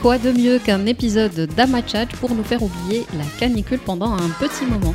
[0.00, 4.64] Quoi de mieux qu'un épisode d'Amachat pour nous faire oublier la canicule pendant un petit
[4.64, 4.94] moment?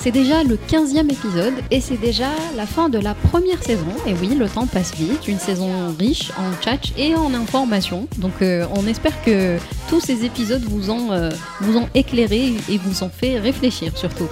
[0.00, 3.88] C'est déjà le 15e épisode et c'est déjà la fin de la première saison.
[4.06, 8.06] Et oui, le temps passe vite, une saison riche en chat et en informations.
[8.18, 13.02] Donc euh, on espère que tous ces épisodes vous euh, vous ont éclairé et vous
[13.02, 14.28] ont fait réfléchir surtout.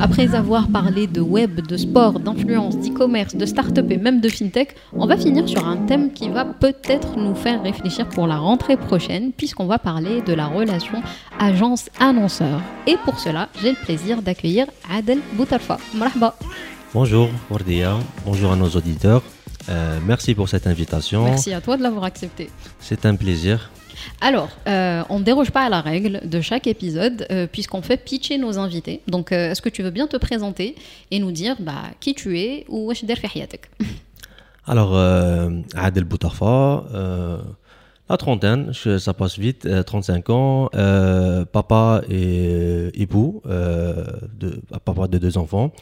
[0.00, 4.74] Après avoir parlé de web, de sport, d'influence, d'e-commerce, de start-up et même de fintech,
[4.92, 8.76] on va finir sur un thème qui va peut-être nous faire réfléchir pour la rentrée
[8.76, 11.00] prochaine, puisqu'on va parler de la relation
[11.38, 12.60] agence-annonceur.
[12.86, 15.78] Et pour cela, j'ai le plaisir d'accueillir Adel Boutarfa.
[15.94, 16.36] Marhaba.
[16.92, 19.22] Bonjour Wardia, bonjour à nos auditeurs.
[19.68, 21.24] Euh, merci pour cette invitation.
[21.24, 22.50] Merci à toi de l'avoir accepté.
[22.80, 23.70] C'est un plaisir.
[24.20, 27.96] Alors, euh, on ne déroge pas à la règle de chaque épisode euh, puisqu'on fait
[27.96, 29.00] pitcher nos invités.
[29.08, 30.76] Donc, euh, est-ce que tu veux bien te présenter
[31.10, 33.18] et nous dire bah, qui tu es ou wesh der
[34.66, 34.96] Alors,
[35.76, 36.84] Adel Boutarfa,
[38.08, 40.70] la trentaine, ça passe vite, 35 ans,
[41.52, 45.72] papa et époux, de, papa de deux enfants.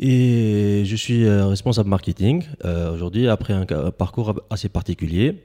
[0.00, 5.44] Et je suis responsable marketing aujourd'hui après un parcours assez particulier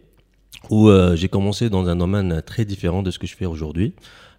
[0.70, 3.94] où euh, j'ai commencé dans un domaine très différent de ce que je fais aujourd'hui.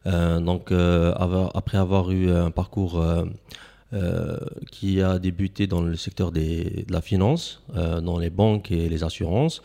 [0.07, 1.13] Euh, donc, euh,
[1.55, 3.05] après avoir eu un parcours
[4.71, 9.03] qui a débuté dans le secteur des, de la finance, dans les banques et les
[9.03, 9.63] assurances,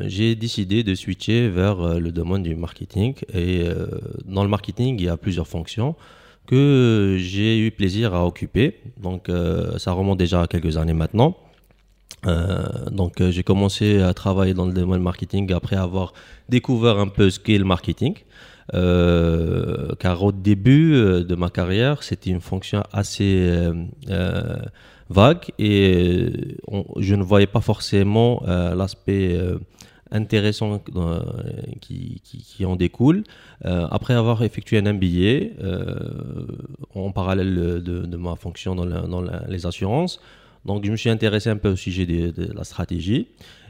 [0.00, 3.14] j'ai décidé de switcher vers le domaine du marketing.
[3.34, 3.64] Et
[4.24, 5.96] dans le marketing, il y a plusieurs fonctions
[6.46, 8.80] que j'ai eu plaisir à occuper.
[8.96, 9.30] Donc,
[9.76, 11.36] ça remonte déjà à quelques années maintenant.
[12.26, 16.12] Euh, donc euh, j'ai commencé à travailler dans le domaine marketing après avoir
[16.48, 18.14] découvert un peu ce qu'est le marketing.
[18.74, 23.48] Euh, car au début de ma carrière, c'était une fonction assez
[25.08, 26.56] vague et
[26.98, 29.38] je ne voyais pas forcément l'aspect
[30.10, 30.82] intéressant
[31.80, 33.22] qui, en découle.
[33.62, 35.62] après avoir effectué un MBA
[36.96, 40.20] en parallèle de, ma fonction dans les assurances,
[40.66, 43.28] donc je me suis intéressé un peu au sujet de, la stratégie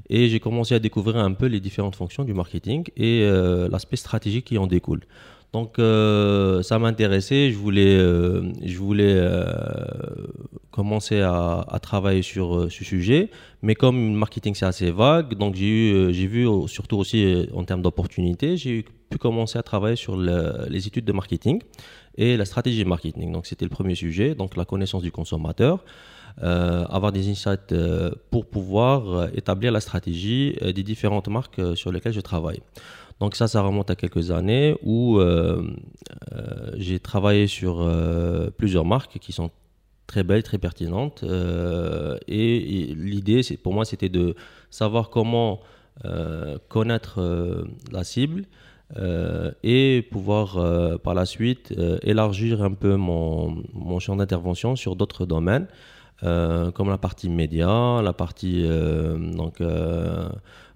[0.09, 3.97] et j'ai commencé à découvrir un peu les différentes fonctions du marketing et euh, l'aspect
[3.97, 5.03] stratégique qui en découle.
[5.53, 9.17] Donc euh, ça m'intéressait, je voulais, euh, je voulais
[10.71, 13.31] commencer à, travailler sur ce sujet,
[13.63, 18.57] mais comme le marketing c'est assez vague, donc j'ai vu surtout aussi en termes d'opportunités,
[18.57, 21.61] j'ai pu commencer à travailler sur les études de marketing
[22.17, 23.33] et la stratégie marketing.
[23.33, 25.85] Donc c'était le premier sujet, donc la connaissance du consommateur.
[26.43, 31.91] Euh, avoir des insights euh, pour pouvoir euh, établir la stratégie des différentes marques sur
[31.91, 32.61] lesquelles je travaille.
[33.21, 35.19] Donc ça, ça remonte à quelques années où
[36.77, 37.91] j'ai travaillé sur
[38.59, 39.51] plusieurs marques qui sont
[40.07, 41.25] très belles, très pertinentes.
[42.29, 44.35] et, l'idée, pour moi, c'était de
[44.69, 45.61] savoir comment
[46.69, 48.45] connaître la cible
[49.63, 55.69] et pouvoir par la suite élargir un peu mon, mon champ d'intervention sur d'autres domaines.
[56.23, 60.29] Euh, comme la partie média, la partie euh, donc euh,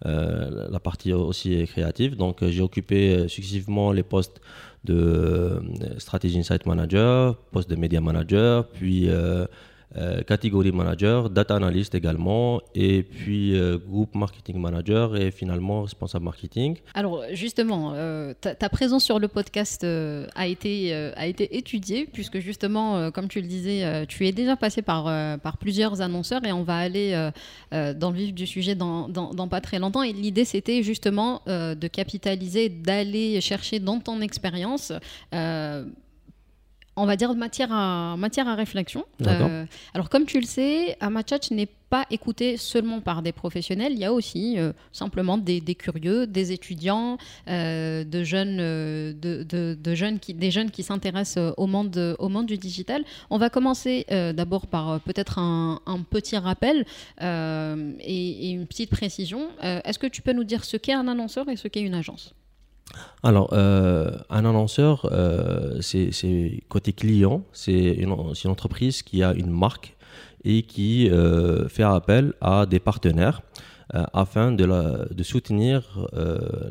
[0.04, 2.16] la partie aussi créative.
[2.16, 4.40] Donc j'ai occupé successivement les postes
[4.84, 5.62] de
[5.98, 9.08] strategy insight manager, poste de media manager, puis
[9.96, 16.24] euh, catégorie manager, data analyst également, et puis euh, groupe marketing manager et finalement responsable
[16.24, 16.76] marketing.
[16.94, 23.10] Alors justement, euh, ta, présence sur le podcast a, été, a été étudiée puisque justement,
[23.10, 25.04] comme tu le disais, tu es déjà passé par,
[25.40, 27.30] par plusieurs annonceurs et on va aller
[27.72, 30.04] dans le vif du sujet dans, dans, dans pas très longtemps.
[30.04, 34.92] Et l'idée, c'était justement de capitaliser, d'aller chercher dans ton expérience
[36.96, 39.04] on va dire, matière à, matière à réflexion.
[39.26, 39.64] Euh,
[39.94, 44.04] alors, comme tu le sais, Amachat n'est pas écouté seulement par des professionnels, il y
[44.04, 47.16] a aussi euh, simplement des, curieux, des étudiants,
[47.48, 52.58] euh, de jeunes, de, jeunes qui, des jeunes qui s'intéressent au monde, au monde du
[52.58, 53.04] digital.
[53.28, 55.80] On va commencer d'abord par peut-être un,
[56.10, 56.84] petit rappel
[57.20, 59.48] et, une petite précision.
[59.62, 62.34] Est-ce que tu peux nous dire ce qu'est un annonceur et ce qu'est une agence?
[63.22, 68.12] Alors, euh, un annonceur, euh, c'est côté client, c'est une,
[68.46, 69.96] entreprise qui a une marque
[70.42, 73.42] et qui euh, fait appel à des partenaires
[73.92, 76.06] afin de, soutenir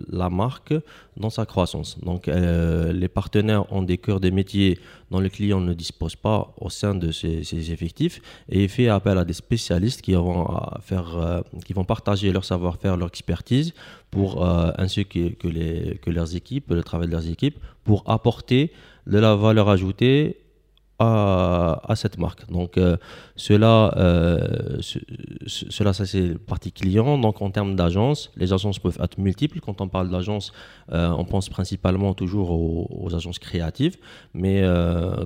[0.09, 0.73] la marque
[1.17, 1.97] dans sa croissance.
[1.99, 4.79] Donc les partenaires ont des cœurs de métiers
[5.11, 9.25] dont le client ne dispose pas au sein de ses, effectifs et fait appel à
[9.25, 10.47] des spécialistes qui vont,
[10.81, 13.73] faire, qui vont partager leur savoir-faire, leur expertise
[14.11, 14.45] pour,
[14.79, 18.71] ainsi que, les, que leurs équipes, le travail de leurs équipes, pour apporter
[19.07, 20.37] de la valeur ajoutée
[20.99, 22.49] à, cette marque.
[22.51, 22.97] Donc euh,
[23.35, 27.17] cela, euh, cela ça c'est partie client.
[27.17, 29.59] Donc en termes d'agence, les agences peuvent être multiples.
[29.61, 30.51] Quand on parle d'agence,
[30.91, 33.97] euh, on pense principalement toujours aux, agences créatives.
[34.33, 34.61] Mais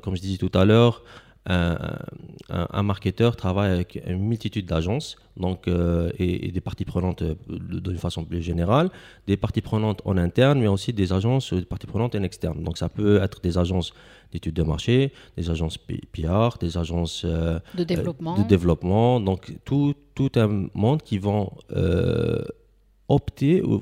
[0.03, 1.01] comme je disais tout à l'heure,
[1.45, 7.97] un, marketeur travaille avec une multitude d'agences donc, euh, et, des parties prenantes euh, d'une
[7.97, 8.89] façon plus générale,
[9.27, 12.63] des parties prenantes en interne, mais aussi des agences, des parties prenantes en externe.
[12.63, 13.93] Donc ça peut être des agences
[14.31, 18.37] d'études de marché, des agences PR, des agences euh, de, développement.
[18.37, 19.19] de développement.
[19.19, 21.51] Donc tout, tout un monde qui vont
[23.07, 23.81] opter, ou,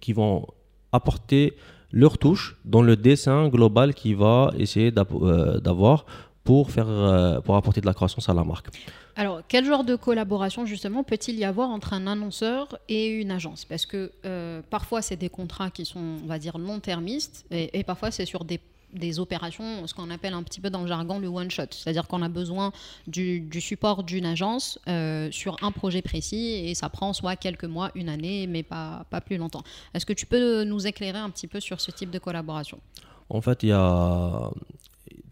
[0.00, 0.46] qui vont
[0.92, 1.54] apporter
[1.90, 6.06] leur touche dans le dessin global qui va essayer d'avoir
[6.44, 8.68] pour, faire, euh, pour apporter de la croissance à la marque.
[9.16, 13.64] Alors, quel genre de collaboration justement peut-il y avoir entre un annonceur et une agence?
[13.64, 18.10] Parce que euh, parfois, c'est des contrats qui sont, on va dire, long-termistes, et, parfois,
[18.10, 18.58] c'est sur des,
[18.92, 21.66] des, opérations, ce qu'on appelle un petit peu dans le jargon le one-shot.
[21.70, 22.72] C'est-à-dire qu'on a besoin
[23.06, 27.64] du, du support d'une agence euh, sur un projet précis, et ça prend soit quelques
[27.64, 29.62] mois, une année, mais pas, pas plus longtemps.
[29.94, 32.80] Est-ce que tu peux nous éclairer un petit peu sur ce type de collaboration?
[33.28, 34.50] En fait, il y a,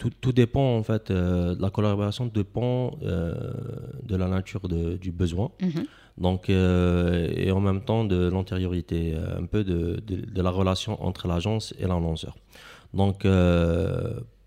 [0.08, 3.52] tout, dépend en fait, euh, la collaboration dépend euh,
[4.02, 5.50] de la nature du besoin.
[5.60, 5.84] Mhm.
[6.18, 10.02] Donc, euh, et en même temps de l'antériorité, un peu de,
[10.34, 12.36] la relation entre l'agence et l'annonceur.
[12.94, 13.26] Donc,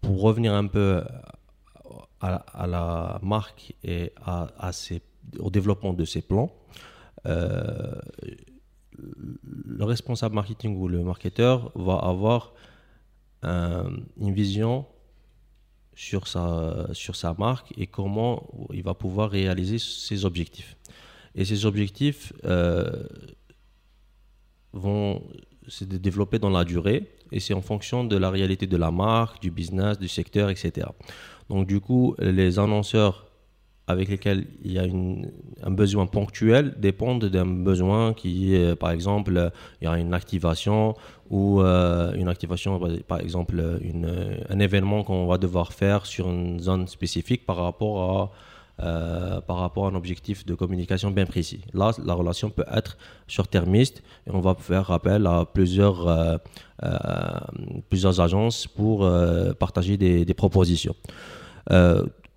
[0.02, 1.04] pour revenir un peu
[2.20, 4.72] à, la marque et à,
[5.40, 6.52] au développement de ses plans,
[7.26, 7.94] le
[9.80, 12.54] responsable marketing ou le marketeur va avoir
[13.44, 14.86] une vision
[15.96, 20.76] sur sa, sur sa marque et comment il va pouvoir réaliser ses objectifs.
[21.36, 23.08] Et ces objectifs euh,
[24.72, 25.24] vont
[25.68, 29.42] se développer dans la durée et c'est en fonction de la réalité de la marque,
[29.42, 30.88] du business, du secteur, etc.
[31.50, 33.33] Donc du coup, les annonceurs
[33.88, 39.52] avec lesquels il y a un besoin ponctuel dépendent d'un besoin qui est, par exemple,
[39.82, 40.96] il y a une activation
[41.30, 43.62] ou euh, une activation, par exemple,
[44.50, 48.32] un événement qu'on va devoir faire sur une zone spécifique par rapport
[48.80, 51.62] à, euh, par rapport à un objectif de communication bien précis.
[51.74, 52.98] Là, la relation peut être
[53.28, 56.38] short-termiste et on va faire appel à plusieurs, euh,
[57.90, 59.10] plusieurs agences pour
[59.60, 60.96] partager des propositions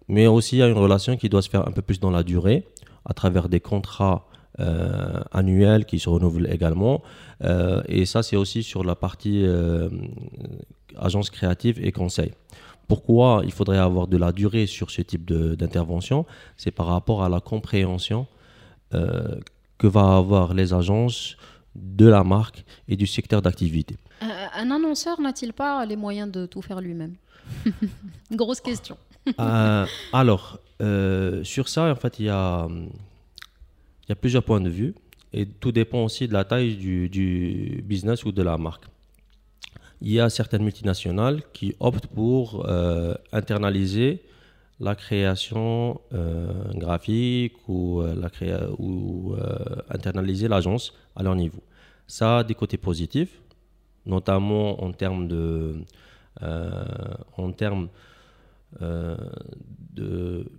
[0.08, 2.66] mais aussi a une relation qui doit se faire un peu plus dans la durée,
[3.04, 4.26] à travers des contrats
[4.58, 7.02] euh, annuels qui se renouvellent également.
[7.44, 9.90] Euh, et ça, c'est aussi sur la partie euh,
[10.96, 12.32] agence créative et conseil.
[12.88, 16.24] Pourquoi il faudrait avoir de la durée sur ce type d'intervention?
[16.56, 18.26] C'est par rapport à la compréhension
[18.92, 21.36] que va avoir les agences
[21.74, 23.96] de la marque et du secteur d'activité.
[24.20, 27.16] un annonceur n'a-t-il pas les moyens de tout faire lui-même?
[28.30, 28.96] Grosse question.
[29.40, 32.68] Euh, alors, euh, sur ça, en fait, il y a,
[34.20, 34.94] plusieurs points de vue
[35.32, 38.84] et tout dépend aussi de la taille du, business ou de la marque.
[40.00, 44.22] Il y a certaines multinationales qui optent pour euh, internaliser
[44.78, 46.00] la création
[46.74, 48.02] graphique ou,
[48.78, 49.34] ou
[49.88, 51.62] internaliser l'agence à leur niveau.
[52.06, 53.40] Ça a des côtés positifs,
[54.04, 55.82] notamment en termes de,
[56.42, 57.88] en termes
[58.82, 59.16] euh,
[59.94, 60.50] de,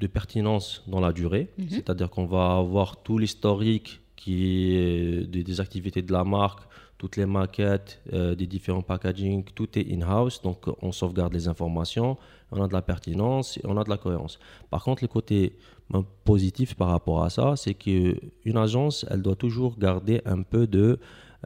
[0.00, 1.68] de, pertinence dans la durée, mhm.
[1.70, 6.60] c'est-à-dire qu'on va avoir tout l'historique qui est des, activités de la marque,
[6.98, 12.16] toutes les maquettes, euh, des différents packaging, tout est in-house, donc on sauvegarde les informations,
[12.50, 14.38] on a de la pertinence et on a de la cohérence.
[14.70, 15.56] Par contre, le côté
[15.90, 20.66] ben, positif par rapport à ça, c'est qu'une agence, elle doit toujours garder un peu
[20.66, 20.98] de,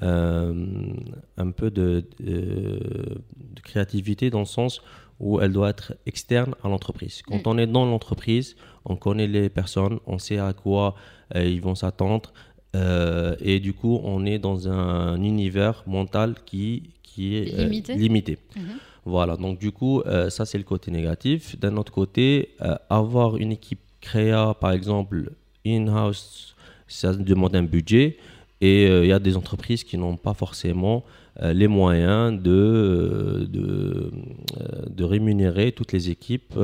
[0.03, 0.67] euh,
[1.37, 3.21] un peu de, de,
[3.63, 4.81] créativité dans le sens
[5.21, 7.23] où elle doit être externe à l'entreprise.
[7.23, 7.51] Quand mm.
[7.51, 10.95] on est dans l'entreprise, on connaît les personnes, on sait à quoi
[11.35, 12.33] euh, ils vont s'attendre.
[12.77, 18.35] Euh, et du coup, on est dans un univers mental qui, qui est euh, limité.
[18.35, 18.61] Mm-hmm.
[19.05, 21.59] Voilà, donc du coup, ça c'est le côté négatif.
[21.59, 22.51] D'un autre côté,
[22.91, 25.33] avoir une équipe créa, par exemple,
[25.65, 26.55] in-house,
[26.89, 28.19] ça demande un budget.
[28.61, 31.05] Et il y a des entreprises qui n'ont pas forcément
[31.41, 34.11] les moyens de, euh, de,
[34.61, 36.55] euh, de, rémunérer toutes les équipes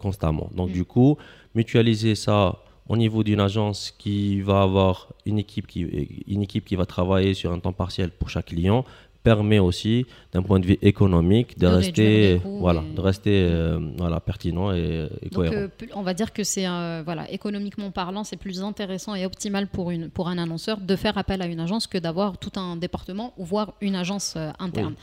[0.00, 0.50] constamment.
[0.54, 0.72] Donc, mm.
[0.72, 1.16] du coup,
[1.54, 2.58] mutualiser ça
[2.88, 5.80] au niveau d'une agence qui va avoir une équipe qui,
[6.26, 8.84] une équipe qui va travailler sur un temps partiel pour chaque client,
[9.22, 14.72] permet aussi, d'un point de vue économique, de, rester, voilà, de rester euh, voilà, pertinent
[14.72, 15.54] et, cohérent.
[15.56, 16.66] Euh, on va dire que c'est
[17.04, 21.18] voilà, économiquement parlant, c'est plus intéressant et optimal pour, une, pour un annonceur de faire
[21.18, 24.94] appel à une agence que d'avoir tout un département ou voire une agence euh, interne.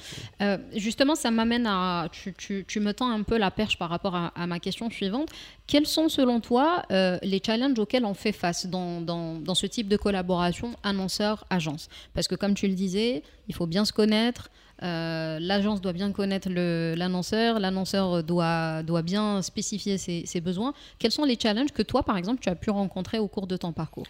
[0.76, 2.08] justement, ça m'amène à.
[2.12, 4.90] Tu, tu, tu, me tends un peu la perche par rapport à, à ma question
[4.90, 5.30] suivante.
[5.68, 9.88] Quels sont selon toi les challenges auxquels on fait face dans, dans, dans ce type
[9.88, 11.90] de collaboration annonceur-agence?
[12.14, 14.50] Parce que comme tu le disais, il faut bien se connaître
[14.84, 20.74] euh, l'agence doit bien connaître l'annonceur, l'annonceur doit, doit bien spécifier ses, besoins.
[21.00, 23.58] Quels sont les challenges que toi, par exemple, tu as pu rencontrer au cours de
[23.58, 24.06] ton parcours?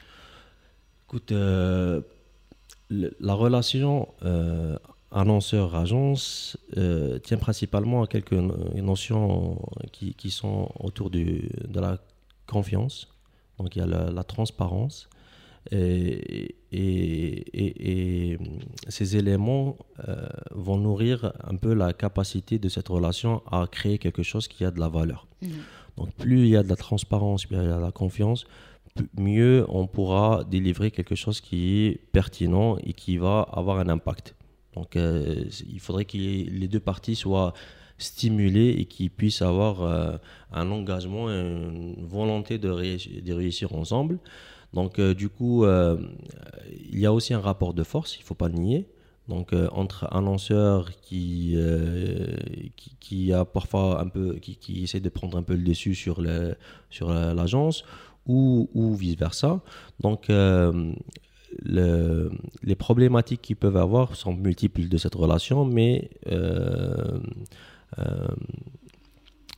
[1.07, 2.01] Écoute, euh,
[2.89, 4.77] la relation euh,
[5.11, 6.57] annonceur-agence
[7.23, 9.61] tient principalement à quelques notions
[9.91, 11.99] qui, qui sont autour de la
[12.47, 13.07] confiance.
[13.59, 15.07] Donc il y a la transparence,
[15.71, 18.37] et, et,
[18.87, 24.23] ces éléments euh, vont nourrir un peu la capacité de cette relation à créer quelque
[24.23, 25.27] chose qui a de la valeur.
[25.41, 25.47] Mmh.
[25.97, 28.45] Donc plus il y a de la transparence, plus il y a de la confiance,
[29.17, 34.35] mieux on pourra délivrer quelque chose qui est pertinent et qui va avoir un impact.
[34.75, 37.53] Donc euh, il faudrait que les deux parties soient
[37.97, 40.17] stimulées et qu'ils puissent avoir euh,
[40.51, 42.67] un engagement, une volonté de,
[43.21, 44.19] de réussir ensemble.
[44.75, 45.97] Donc, euh, du coup, euh,
[46.91, 48.87] il y a aussi un rapport de force, il ne faut pas le nier.
[49.29, 51.57] Donc, euh, entre un lanceur qui,
[52.99, 56.21] qui, a parfois un peu, qui, essaie de prendre un peu le dessus sur,
[56.91, 57.85] sur l'agence
[58.27, 59.61] ou, ou vice-versa.
[60.01, 60.29] Donc,
[61.63, 66.11] les problématiques qu'ils peuvent avoir sont multiples de cette relation, mais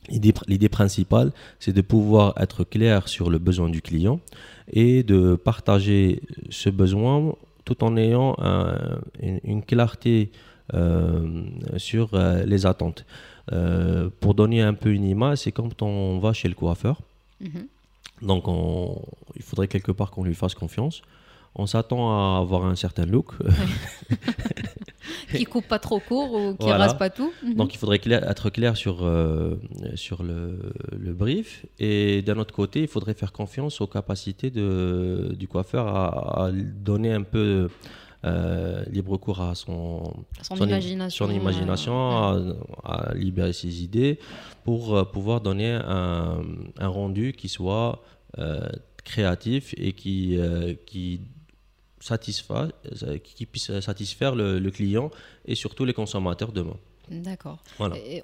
[0.08, 4.20] l'idée principale, c'est de pouvoir être clair sur le besoin du client
[4.72, 7.34] et de partager ce besoin
[7.64, 8.36] tout en ayant
[9.20, 10.30] une, clarté
[10.74, 11.44] euh,
[11.78, 13.06] sur euh, les attentes.
[13.52, 17.00] Euh, pour donner un peu une image, c'est quand on va chez le coiffeur.
[17.40, 17.66] Mhm.
[18.20, 18.44] Donc,
[19.36, 21.02] il faudrait quelque part qu'on lui fasse confiance.
[21.58, 23.32] On s'attend à avoir un certain look.
[25.36, 27.32] qui coupe pas trop court ou qui rase pas tout.
[27.42, 27.54] Mhm.
[27.54, 29.56] Donc il faudrait être clair sur, euh,
[29.94, 31.66] sur le, le, brief.
[31.78, 37.12] Et d'un autre côté, il faudrait faire confiance aux capacités de, du coiffeur à, donner
[37.12, 37.68] un peu
[38.24, 41.94] euh, libre cours à son, son, imagination, son imagination
[42.84, 44.18] à, libérer ses idées
[44.64, 46.40] pour euh, pouvoir donner un,
[46.78, 48.02] un rendu qui soit
[49.04, 50.38] créatif et qui,
[50.86, 51.22] qui
[52.00, 52.70] satisfaire,
[53.02, 55.10] euh, qui puisse satisfaire le, client
[55.46, 56.76] et surtout les consommateurs demain.
[57.10, 57.58] D'accord.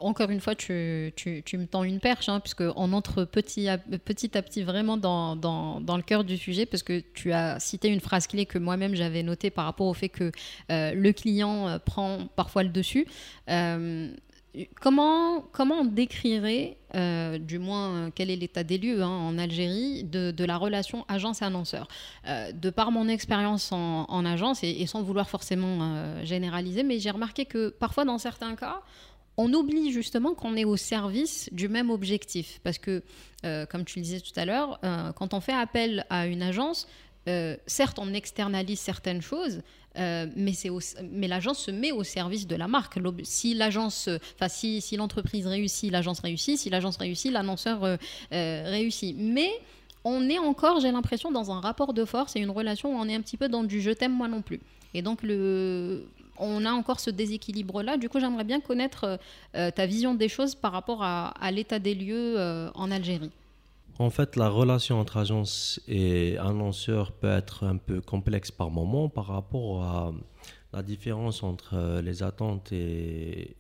[0.01, 3.79] encore une fois, tu, tu, tu, me tends une perche, hein, puisqu'on entre petit à,
[3.79, 7.59] petit à petit vraiment dans, dans, dans, le cœur du sujet, parce que tu as
[7.61, 10.33] cité une phrase clé que moi-même j'avais notée par rapport au fait que
[10.71, 13.07] euh, le client euh, prend parfois le dessus.
[14.81, 19.37] Comment, comment on décrirait, euh, du moins euh, quel est l'état des lieux hein, en
[19.37, 21.89] Algérie, de, la relation agence-annonceur?
[22.29, 27.47] Euh, De par mon expérience en, agence, et, sans vouloir forcément généraliser, mais j'ai remarqué
[27.47, 28.83] que parfois dans certains cas,
[29.37, 32.61] on oublie justement qu'on est au service du même objectif.
[32.63, 33.03] Parce que,
[33.43, 34.79] comme tu le disais tout à l'heure,
[35.17, 36.87] quand on fait appel à une agence,
[37.67, 39.63] certes, on externalise certaines choses,
[39.99, 42.99] euh, mais, l'agence se met au service de la marque.
[43.23, 46.59] Si l'agence, enfin si, l'entreprise réussit, l'agence réussit.
[46.59, 47.97] Si l'agence réussit, l'annonceur euh,
[48.33, 49.17] euh, réussit.
[49.19, 49.51] Mais
[50.05, 53.09] on est encore, j'ai l'impression, dans un rapport de force et une relation où on
[53.09, 54.61] est un petit peu dans du je t'aime moi non plus.
[54.93, 55.21] Et donc
[56.39, 57.97] on a encore ce déséquilibre-là.
[57.97, 59.19] Du coup, j'aimerais bien connaître
[59.53, 62.37] ta vision des choses par rapport à l'état des lieux
[62.75, 63.31] en Algérie.
[63.99, 69.09] En fait, la relation entre agence et annonceur peut être un peu complexe par moment
[69.09, 70.13] par rapport à
[70.73, 73.57] la différence entre euh, les attentes et,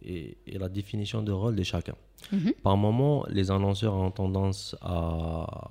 [0.47, 1.95] la définition de rôle de chacun.
[2.33, 2.53] Mhm.
[2.63, 5.71] Par moment, les annonceurs ont tendance à,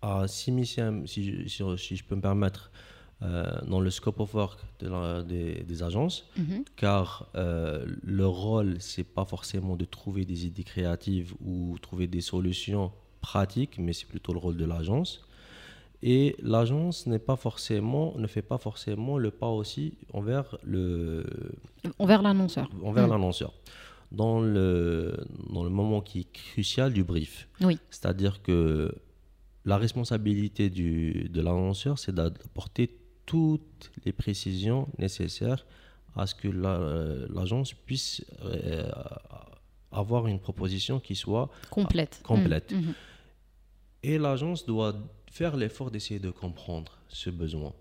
[0.00, 2.70] à s'immiscer, si, si, je peux me permettre,
[3.20, 6.64] dans le scope of work de des, agences, mhm.
[6.76, 12.20] car euh, leur rôle, c'est pas forcément de trouver des idées créatives ou trouver des
[12.20, 15.24] solutions pratiques, mais c'est plutôt le rôle de l'agence.
[16.02, 21.24] Et l'agence n'est pas forcément, ne fait pas forcément le pas aussi envers le
[21.98, 22.70] envers l'annonceur.
[22.84, 23.10] Envers mm.
[23.10, 23.52] l'annonceur.
[24.12, 25.14] Dans le,
[25.52, 27.48] dans le moment qui est crucial du brief.
[27.60, 27.78] Oui.
[27.90, 28.94] C'est-à-dire que
[29.66, 32.96] la responsabilité du, de l'annonceur, c'est d'apporter
[33.28, 35.66] toutes les précisions nécessaires
[36.16, 38.90] à ce que euh, l'agence puisse euh,
[39.92, 42.22] avoir une proposition qui soit complète.
[42.24, 42.72] complète.
[42.72, 42.94] Mmh, mmh.
[44.04, 44.94] Et l'agence doit
[45.30, 47.74] faire l'effort d'essayer de comprendre ce besoin.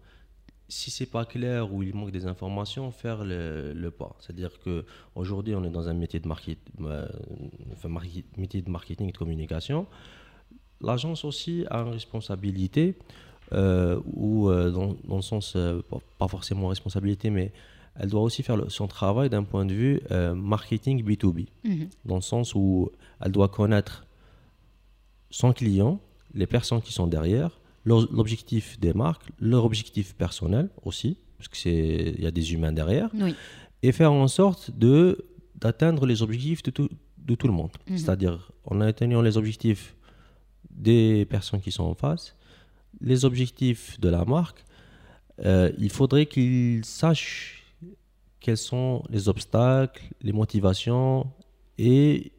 [0.68, 4.18] Si c'est pas clair ou il manque des informations, faire le, pas.
[4.20, 4.86] C'est-à-dire que
[5.16, 7.08] aujourd'hui, on est dans un métier de, market, euh,
[8.36, 9.88] métier de marketing et de communication.
[10.82, 12.98] L'agence aussi a une responsabilité,
[13.52, 15.58] ou euh, dans, dans, le sens,
[16.18, 17.52] pas forcément responsabilité, mais
[18.00, 20.02] elle doit aussi faire son travail d'un point de vue
[20.36, 21.90] marketing B2B, mhm.
[22.06, 24.06] dans le sens où elle doit connaître
[25.30, 26.00] son client,
[26.34, 32.26] les personnes qui sont derrière, l'objectif des marques, leur objectif personnel aussi, parce qu'il y
[32.26, 33.10] a des humains derrière,
[33.84, 35.26] et faire en sorte de
[35.56, 36.88] d'atteindre les objectifs de tout,
[37.18, 37.72] de tout le monde.
[37.90, 37.98] Mhm.
[37.98, 39.96] C'est-à-dire, en atteignant les objectifs
[40.70, 42.36] des personnes qui sont en face,
[43.02, 44.64] les objectifs de la marque,
[45.46, 47.64] euh, il faudrait qu'ils sachent
[48.40, 51.28] quels sont les obstacles, les motivations,
[51.78, 52.32] et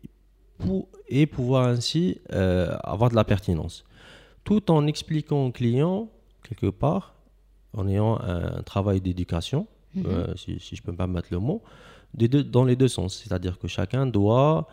[1.09, 3.85] et pouvoir ainsi euh, avoir de la pertinence.
[4.45, 6.11] Tout en expliquant au client,
[6.43, 7.15] quelque part,
[7.73, 10.07] en ayant un travail d'éducation, mhm.
[10.07, 11.63] euh, si, je peux me permettre le mot,
[12.15, 13.23] dans les deux sens.
[13.23, 14.67] C'est-à-dire que chacun doit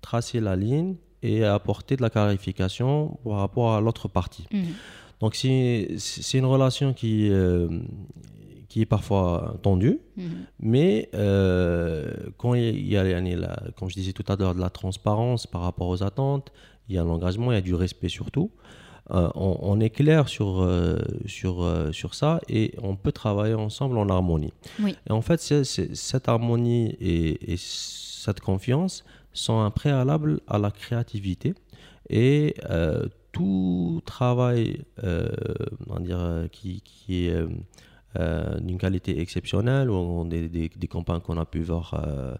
[0.00, 4.46] tracer la ligne et apporter de la clarification par rapport à l'autre partie.
[4.52, 4.64] Mhm.
[5.20, 7.68] Donc c'est une relation qui, euh,
[8.68, 10.26] qui est parfois tendu, mhm.
[10.60, 14.68] mais euh, quand il y a, la, comme je disais tout à l'heure, de la
[14.68, 16.52] transparence par rapport aux attentes,
[16.88, 18.50] il y a l'engagement, il y a du respect surtout.
[19.10, 24.08] Euh, on, est clair sur, euh, sur, sur ça et on peut travailler ensemble en
[24.08, 24.54] harmonie.
[24.80, 29.04] Et en fait, cette harmonie et, et, cette confiance
[29.34, 31.54] sont un préalable à la créativité
[32.08, 32.54] et
[33.32, 37.44] tout travail on dire, qui, qui est
[38.16, 42.34] euh, d'une qualité exceptionnelle, ou des, des, des campagnes qu'on a pu voir euh,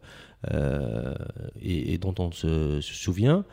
[0.53, 1.15] euh,
[1.61, 3.45] et, dont on se, souvient,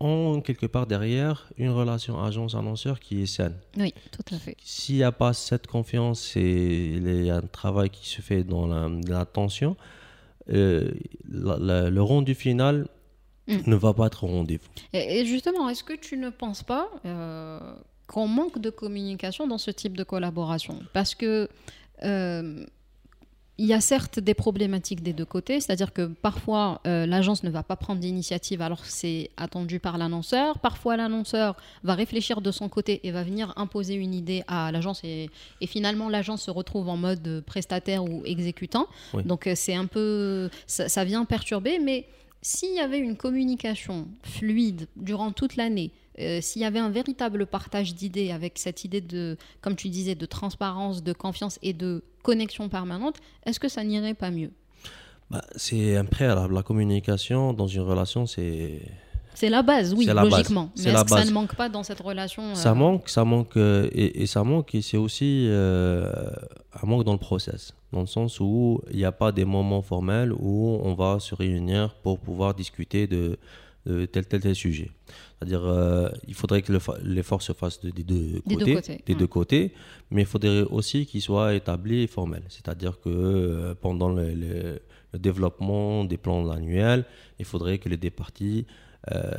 [0.00, 3.54] ont quelque part derrière une relation agence-annonceur qui est saine.
[3.76, 4.56] Oui, tout à fait.
[4.64, 8.42] S'il n'y a pas cette confiance et il y a un travail qui se fait
[8.42, 8.66] dans
[10.46, 12.86] l'attention, le rendu final
[13.48, 13.58] mm.
[13.66, 14.68] ne va pas être au rendez-vous.
[14.92, 16.88] Et, justement, est-ce que tu ne penses pas
[18.06, 20.78] qu'on manque de communication dans ce type de collaboration?
[20.92, 21.48] Parce que
[22.02, 22.64] euh,
[23.56, 27.50] il y a certes des problématiques des deux côtés, c'est-à-dire que parfois euh, l'agence ne
[27.50, 30.58] va pas prendre d'initiative alors c'est attendu par l'annonceur.
[30.58, 35.02] Parfois l'annonceur va réfléchir de son côté et va venir imposer une idée à l'agence
[35.04, 35.30] et,
[35.66, 38.86] finalement l'agence se retrouve en mode prestataire ou exécutant.
[39.24, 42.06] Donc euh, c'est un peu, ça, ça vient perturber, mais
[42.42, 47.46] s'il y avait une communication fluide durant toute l'année, euh, s'il y avait un véritable
[47.46, 52.04] partage d'idées avec cette idée de, comme tu disais, de transparence, de confiance et de
[52.22, 54.50] connexion permanente, est-ce que ça n'irait pas mieux?
[55.30, 56.54] Bah, C'est un préalable.
[56.54, 58.82] La communication dans une relation, c'est...
[59.36, 60.70] C'est la base, oui, logiquement.
[60.76, 63.56] Mais est-ce que ça ne manque pas dans cette relation Ça euh manque, ça manque,
[63.56, 68.38] euh, et, ça manque, et c'est aussi un manque dans le process, dans le sens
[68.38, 72.54] où il n'y a pas des moments formels où on va se réunir pour pouvoir
[72.54, 73.36] discuter de,
[73.86, 74.92] de tel, tel, tel sujet.
[75.44, 79.74] C'est-à-dire, euh, il faudrait que l'effort se fasse des, deux, côtés, des deux côtés,
[80.10, 82.42] mais il faudrait aussi qu'il soit établi et formel.
[82.48, 84.80] C'est-à-dire que euh, pendant le,
[85.12, 87.04] développement des plans annuels,
[87.38, 88.66] il faudrait que les deux parties
[89.12, 89.30] euh,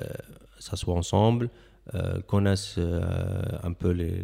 [0.59, 1.49] s'assoient ensemble,
[2.27, 2.79] connaissent
[3.63, 4.21] un peu les,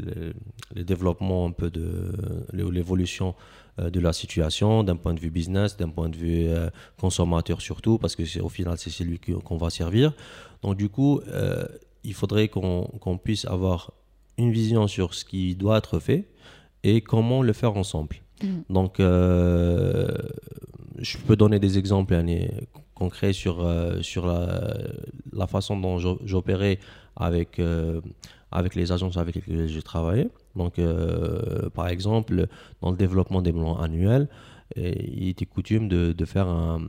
[0.74, 2.12] les, développements, un peu de
[2.54, 3.36] l'évolution
[3.78, 6.50] de la situation d'un point de vue business, d'un point de vue
[7.00, 10.14] consommateur surtout, parce que au final c'est celui qu'on va servir.
[10.62, 11.66] Donc du coup, euh,
[12.04, 13.92] il faudrait qu'on puisse avoir
[14.38, 16.28] une vision sur ce qui doit être fait
[16.84, 18.18] et comment le faire ensemble.
[18.44, 18.48] Mm.
[18.70, 20.08] Donc, euh,
[20.98, 22.16] je peux donner des exemples
[22.96, 24.74] concrets sur, euh, sur la,
[25.32, 26.80] la, façon dont j'opérais
[27.16, 27.62] avec,
[28.52, 30.30] avec les agences avec lesquelles j'ai travaillé.
[30.56, 30.80] Donc,
[31.74, 32.48] par exemple,
[32.82, 34.28] dans le développement des plans annuels,
[34.76, 36.82] il était coutume de, de faire un,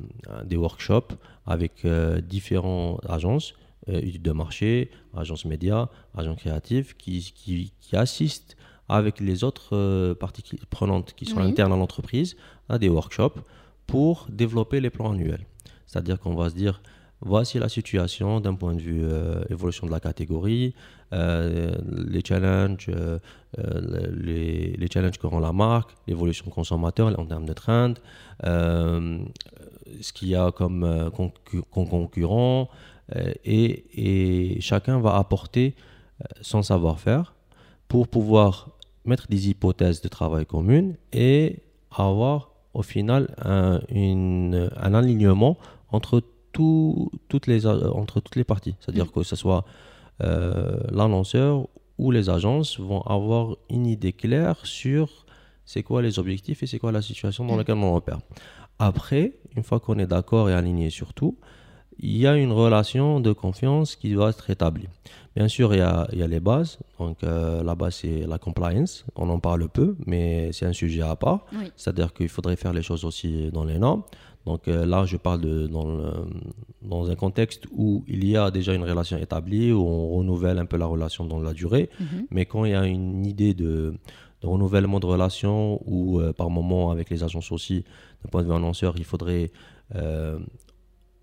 [0.45, 1.15] des workshops
[1.47, 1.87] avec
[2.29, 3.55] différentes agences
[3.89, 8.57] euh, études de marché, agence média, agence créative, qui, qui, qui assistent
[8.89, 12.37] avec les autres euh, parties prenantes qui sont internes à l'entreprise
[12.69, 13.41] à des workshops
[13.89, 15.45] pour développer les plans annuels.
[15.87, 16.81] C'est-à-dire qu'on va se dire,
[17.21, 20.75] voici la situation d'un point de vue euh, évolution de la catégorie,
[21.13, 22.91] les challenges,
[23.59, 27.95] les, les, challenges qu'auront la marque, l'évolution consommateur en termes de trend,
[28.43, 31.11] ce qu'il y a comme
[31.71, 32.69] concurrent,
[33.17, 35.75] euh, et, chacun va apporter
[36.21, 37.35] euh, son savoir-faire
[37.89, 38.71] pour pouvoir
[39.05, 41.59] mettre des hypothèses de travail communes et
[41.91, 45.59] avoir au final un, un alignement
[45.91, 46.23] entre,
[46.53, 48.75] tout, toutes les, entre toutes les parties.
[48.81, 49.11] C'est-à-dire mm.
[49.11, 49.65] que ce soit
[50.91, 51.67] l'annonceur
[51.99, 55.27] ou les agences vont avoir une idée claire sur
[55.65, 57.59] c'est quoi les objectifs et c'est quoi la situation dans mm.
[57.59, 58.19] laquelle on opère.
[58.79, 61.37] Après, une fois qu'on est d'accord et aligné sur tout,
[61.99, 64.89] il y a une relation de confiance qui doit être établie.
[65.37, 66.79] Bien sûr, il y a, il y a les bases.
[66.99, 69.05] Donc, euh, la base, c'est la compliance.
[69.15, 71.47] On en parle peu, mais c'est un sujet à part.
[71.77, 74.03] C'est-à-dire qu'il faudrait faire les choses aussi dans les normes.
[74.47, 75.87] Donc, euh, là, je parle de, dans,
[76.83, 80.67] dans, un contexte où il y a déjà une relation établie, où on renouvelle un
[80.67, 81.91] peu la relation dans la durée.
[82.01, 82.27] Mhm.
[82.31, 83.95] Mais quand il y a une idée de,
[84.41, 87.85] de renouvellement de relation, ou euh, par moment avec les agences aussi,
[88.25, 89.51] d'un point de vue annonceur, il faudrait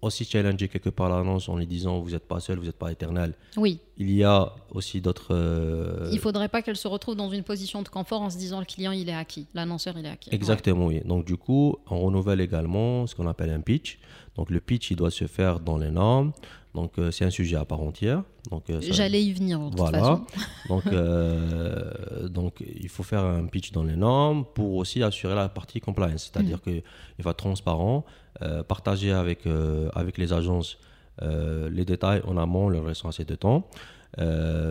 [0.02, 2.92] aussi challenger quelque part l'annonce en lui disant vous n'êtes pas seul, vous n'êtes pas
[2.92, 3.34] éternel.
[3.58, 3.80] Oui.
[3.98, 5.36] Il y a aussi d'autres.
[5.36, 8.60] Euh, il faudrait pas qu'elle se retrouve dans une position de confort en se disant
[8.60, 10.30] le client il est acquis, l'annonceur il est acquis.
[10.34, 11.02] Exactement, oui.
[11.04, 14.00] Donc du coup, on renouvelle également ce qu'on appelle un pitch.
[14.40, 16.32] Donc le pitch il doit se faire dans les normes.
[16.74, 18.24] Donc euh, c'est un sujet à part entière.
[18.50, 19.60] Donc euh, j'allais y venir.
[19.60, 20.00] De voilà.
[20.00, 20.50] Toute façon.
[20.70, 25.82] donc donc il faut faire un pitch dans les normes pour aussi assurer la partie
[25.82, 26.62] compliance, c'est-à-dire mm.
[26.62, 26.84] qu'il
[27.26, 28.06] va être transparent.
[28.42, 30.78] Euh, partager avec, euh, avec les agences
[31.22, 33.68] euh, les détails en amont, leur laissant assez de temps,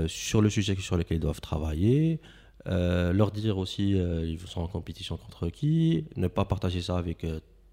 [0.07, 2.21] sur le sujet sur lequel ils doivent travailler,
[2.65, 7.27] leur dire aussi ils sont en compétition contre qui, ne pas partager ça avec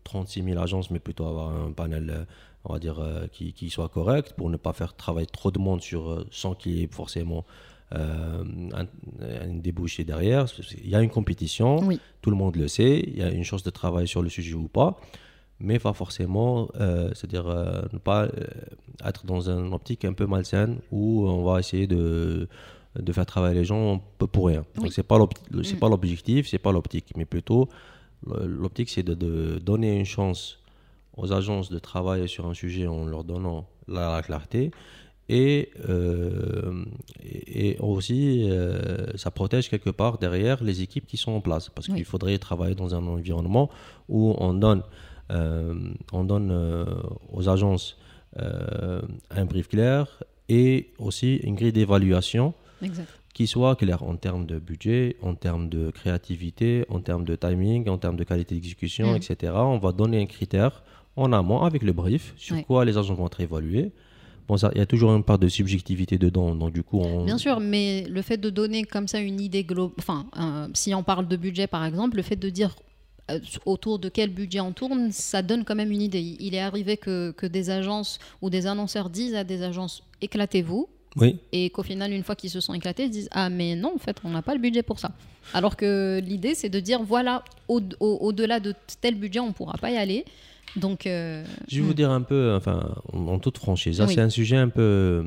[0.05, 2.25] 36 000 agences, mais plutôt avoir un panel,
[2.63, 5.81] on va dire, qui, qui, soit correct pour ne pas faire travailler trop de monde
[5.81, 7.43] sur, sans qu'il y ait forcément
[7.93, 10.45] euh, un, débouché derrière.
[10.83, 11.87] Il y a une compétition,
[12.21, 14.53] tout le monde le sait, il y a une chance de travail sur le sujet
[14.53, 14.97] ou pas
[15.59, 18.29] mais pas forcément, euh, c'est-à-dire euh, ne pas euh,
[19.05, 22.47] être dans une optique un peu malsaine où on va essayer de,
[22.99, 24.65] de faire travailler les gens peu pour rien.
[24.75, 25.17] Donc c'est pas
[25.63, 25.79] c'est mm.
[25.79, 27.69] pas l'objectif, c'est pas l'optique, mais plutôt
[28.25, 30.59] l'optique c'est de, de, donner une chance
[31.17, 34.71] aux agences de travailler sur un sujet en leur donnant la, clarté
[35.29, 35.71] et,
[37.23, 38.49] et, aussi
[39.15, 41.69] ça protège quelque part derrière les équipes qui sont en place.
[41.69, 43.69] Parce qu'il faudrait travailler dans un environnement
[44.07, 44.83] où on donne
[45.31, 45.73] euh,
[46.11, 46.85] on donne euh,
[47.31, 47.97] aux agences
[48.37, 49.01] euh,
[49.31, 52.53] un brief clair et aussi une grille d'évaluation
[53.33, 57.89] qui soit claire en termes de budget, en termes de créativité, en termes de timing,
[57.89, 59.17] en termes de qualité d'exécution, mm.
[59.17, 59.53] etc.
[59.55, 60.83] On va donner un critère
[61.15, 63.91] en amont avec le brief sur quoi les agents vont être évalués.
[64.47, 66.99] Bon, il y a toujours une part de subjectivité dedans, donc du coup...
[66.99, 67.25] On...
[67.25, 70.27] Bien sûr, mais le fait de donner comme ça une idée globale, enfin,
[70.73, 72.75] si on parle de budget par exemple, le fait de dire
[73.31, 76.37] euh, autour de quel budget on tourne, ça donne quand même une idée.
[76.39, 80.87] Il est arrivé que, que des agences ou des annonceurs disent à des agences éclatez-vous.
[81.15, 81.37] Oui.
[81.51, 83.99] Et qu'au final, une fois qu'ils se sont éclatés, ils disent Ah, mais non, en
[83.99, 85.11] fait, on n'a pas le budget pour ça.
[85.53, 89.91] Alors que l'idée, c'est de dire Voilà, au-delà de tel budget, on ne pourra pas
[89.91, 90.25] y aller.
[90.75, 91.93] Donc, euh, je vais vous hmm.
[91.93, 95.25] dire un peu, enfin, en, toute franchise, c'est un sujet un peu,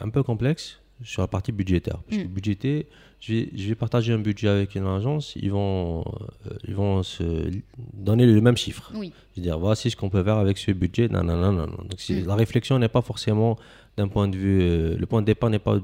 [0.00, 1.98] un peu complexe sur la partie budgétaire.
[2.08, 2.32] Parce que hmm.
[2.32, 2.86] budgéter,
[3.20, 6.04] je vais, je vais, partager un budget avec une agence, ils vont,
[6.46, 7.50] euh, ils vont se
[7.92, 8.92] donner le même chiffre.
[8.94, 9.12] Oui.
[9.34, 11.08] Je vais dire, voici ce qu'on peut faire avec ce budget.
[11.08, 11.66] Non, non, non, non.
[11.66, 12.26] Donc, mm.
[12.26, 13.58] la réflexion n'est pas forcément
[13.98, 14.60] d'un point de vue.
[14.62, 15.78] Euh, le point de départ n'est pas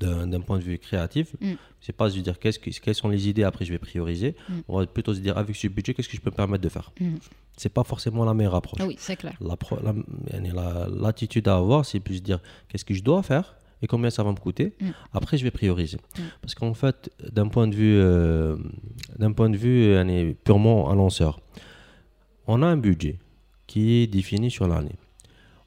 [0.00, 1.34] d'un point de vue créatif.
[1.40, 1.54] Mm.
[1.80, 4.36] C'est pas de dire qu'est-ce quelles sont les idées, après je vais prioriser.
[4.48, 4.52] Mm.
[4.68, 6.68] On va plutôt se dire, avec ce budget, qu'est-ce que je peux me permettre de
[6.68, 6.92] faire?
[7.56, 8.80] C'est pas forcément la meilleure approche.
[8.86, 9.36] Oui, c'est clair.
[11.04, 14.22] L'attitude la, à avoir, c'est plus dire, qu'est-ce que je dois faire et combien ça
[14.22, 14.74] va me coûter?
[14.80, 14.90] Mm.
[15.12, 15.98] Après, je vais prioriser.
[15.98, 16.22] Mm.
[16.42, 18.56] Parce qu'en fait, d'un point de vue, euh,
[19.18, 21.40] d'un point de vue euh, purement annonceur,
[22.46, 23.18] on a un budget
[23.66, 24.96] qui est défini sur l'année.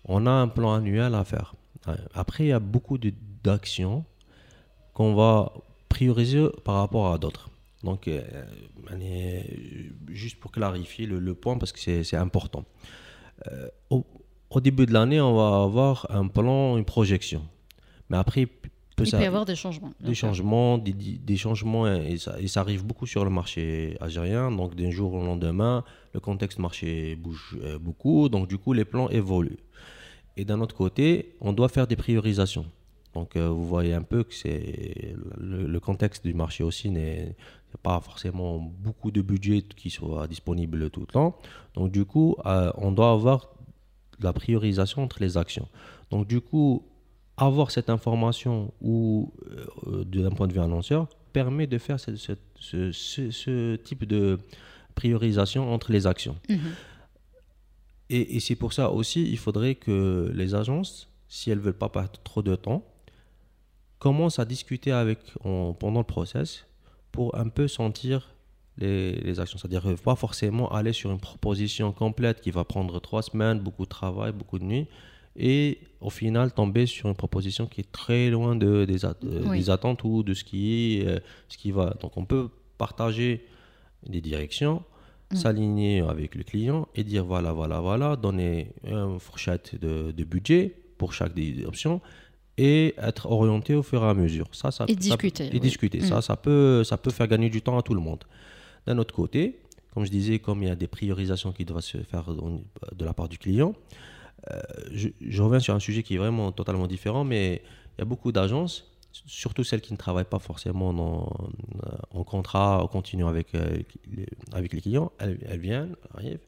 [0.06, 1.54] On a un plan annuel à faire.
[2.14, 2.98] Après, il y a beaucoup
[3.44, 4.06] d'actions
[4.94, 5.54] qu'on va
[5.90, 7.50] prioriser par rapport à d'autres.
[7.84, 8.22] Donc, euh,
[10.10, 12.66] juste pour clarifier le, point, parce que c'est important.
[13.90, 14.06] au,
[14.50, 17.42] au, début de l'année, on va avoir un plan, une projection.
[18.10, 19.94] Mais après, peut il peut y avoir des changements.
[20.00, 24.52] Des changements, des, des, changements, et ça, et ça, arrive beaucoup sur le marché algérien.
[24.52, 28.30] Donc, d'un jour au lendemain, le contexte marché bouge euh, beaucoup.
[28.30, 29.60] Donc, du coup, les plans évoluent.
[30.38, 32.66] Et d'un autre côté, on doit faire des priorisations.
[33.14, 37.36] Donc, euh, vous voyez un peu que c'est le, contexte du marché aussi n'est
[37.84, 41.38] pas forcément beaucoup de budget qui soit disponible tout le temps.
[41.74, 43.50] Donc, du coup, euh, on doit avoir
[44.22, 45.68] la priorisation entre les actions.
[46.10, 46.84] Donc, du coup,
[47.38, 49.34] avoir cette information ou
[49.88, 52.16] euh, d'un point de vue annonceur permet de faire ce,
[52.92, 54.38] ce, type de
[54.96, 56.36] priorisation entre les actions.
[56.50, 56.60] Mhm.
[58.14, 61.88] Et, c'est pour ça aussi, il faudrait que les agences, si elles ne veulent pas
[61.88, 62.84] perdre trop de temps,
[64.00, 65.20] commencent à discuter avec
[65.80, 66.66] pendant le process
[67.14, 68.36] pour un peu sentir
[68.78, 69.58] les, les actions.
[69.58, 73.90] C'est-à-dire pas forcément aller sur une proposition complète qui va prendre trois semaines, beaucoup de
[73.90, 74.88] travail, beaucoup de nuits,
[75.38, 80.04] et au final tomber sur une proposition qui est très loin de, des, des attentes
[80.04, 81.96] ou de ce qui, est, ce qui va.
[82.02, 83.46] Donc on peut partager
[84.06, 84.84] des directions,
[85.32, 85.36] mm.
[85.36, 90.76] s'aligner avec le client et dire voilà, voilà, voilà, donner une fourchette de, de budget
[90.98, 92.02] pour chaque des options
[92.58, 94.48] et être orienté au fur et à mesure.
[94.52, 95.50] Ça, ça, et discuter.
[95.56, 96.02] et discuter.
[96.02, 96.22] Ça, mm.
[96.22, 98.24] ça peut, ça peut faire gagner du temps à tout le monde.
[98.86, 99.60] D'un autre côté,
[99.94, 103.14] comme je disais, comme il y a des priorisations qui doivent se faire de la
[103.14, 103.74] part du client,
[104.50, 104.60] euh,
[104.92, 107.62] je, je, reviens sur un sujet qui est vraiment totalement différent, mais
[107.98, 110.92] il y a beaucoup d'agences, surtout celles qui ne travaillent pas forcément
[111.84, 113.78] euh, en contrat continu avec, euh,
[114.54, 115.12] avec les clients.
[115.20, 116.46] Elles, elles viennent, arrivent,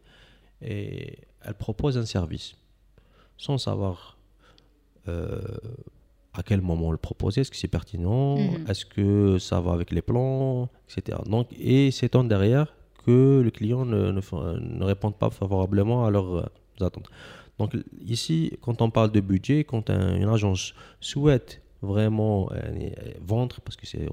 [0.62, 2.56] et elles proposent un service
[3.38, 4.18] sans savoir
[6.34, 8.66] à quel moment le proposer, est-ce que c'est pertinent, mhm.
[8.68, 11.20] est-ce que ça va avec les plans, etc.
[11.28, 12.74] Donc, et s'étendre derrière
[13.06, 16.46] que le client ne, ne, réponde pas favorablement à leurs euh,
[16.86, 17.10] attentes.
[17.60, 22.90] Donc ici, quand on parle de budget, quand une agence souhaite vraiment euh,
[23.22, 24.08] vendre, parce que c'est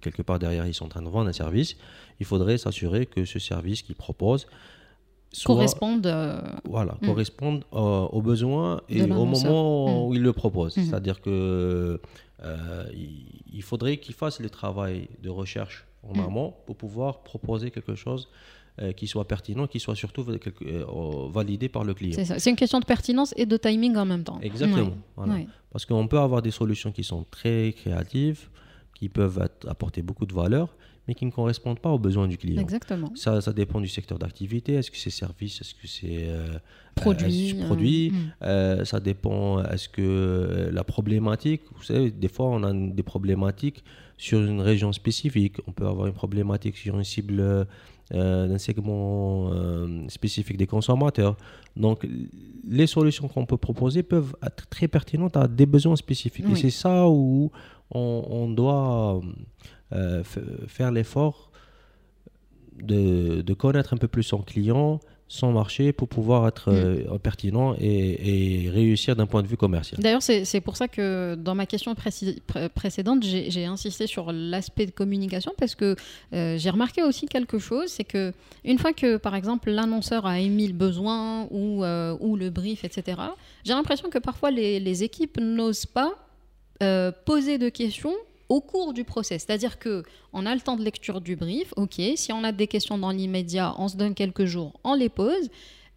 [0.00, 1.76] quelque part derrière, ils sont en train de vendre un service,
[2.20, 4.46] il faudrait s'assurer que ce service qu'ils proposent
[5.44, 7.06] correspondent, euh, voilà, hmm.
[7.06, 10.08] correspondent aux besoins et au moment hmm.
[10.08, 10.76] où ils le proposent.
[10.76, 10.84] Hmm.
[10.84, 12.00] C'est-à-dire que
[12.44, 12.84] euh,
[13.52, 18.28] il faudrait qu'ils fassent le travail de recherche en amont pour pouvoir proposer quelque chose
[18.80, 20.24] euh, qui soit pertinent, qui soit surtout
[21.32, 22.18] validé par le client.
[22.24, 24.40] C'est une question de pertinence et de timing en même temps.
[24.40, 24.96] Exactement.
[25.70, 28.48] Parce qu'on peut avoir des solutions qui sont très créatives,
[28.94, 30.74] qui peuvent apporter beaucoup de valeur,
[31.08, 32.60] mais qui ne correspondent pas aux besoins du client.
[32.60, 33.10] Exactement.
[33.16, 34.74] Ça, ça dépend du secteur d'activité.
[34.74, 36.58] Est-ce que c'est service Est-ce que c'est euh,
[36.94, 38.32] produit, euh, produit hmm.
[38.42, 39.62] euh, Ça dépend.
[39.64, 43.82] Est-ce que la problématique Vous savez, des fois, on a des problématiques
[44.16, 45.56] sur une région spécifique.
[45.66, 47.66] On peut avoir une problématique sur une cible
[48.12, 49.50] d'un segment
[50.08, 51.36] spécifique des consommateurs.
[51.76, 52.06] Donc,
[52.68, 56.44] les solutions qu'on peut proposer peuvent être très pertinentes à des besoins spécifiques.
[56.50, 57.50] Et c'est ça où
[57.90, 59.20] on, on doit
[59.92, 60.22] euh,
[60.68, 61.50] faire l'effort
[62.82, 65.00] de, de, connaître un peu plus son client,
[65.32, 66.74] son marché, pour pouvoir être mm.
[66.74, 69.98] euh, pertinent et, réussir d'un point de vue commercial.
[69.98, 71.94] D'ailleurs, c'est pour ça que dans ma question
[72.74, 75.96] précédente, j'ai insisté sur l'aspect de communication parce que
[76.34, 80.38] euh, j'ai remarqué aussi quelque chose, c'est que une fois que, par exemple, l'annonceur a
[80.38, 83.18] émis le besoin ou, ou le brief, etc.,
[83.64, 86.12] j'ai l'impression que parfois les, les équipes n'osent pas
[87.24, 88.14] poser de questions
[88.52, 89.44] au cours du process.
[89.46, 90.02] C'est-à-dire que
[90.34, 91.98] on a le temps de lecture du brief, ok.
[92.16, 95.48] Si on a des questions dans l'immédiat, on se donne quelques jours, on les pose.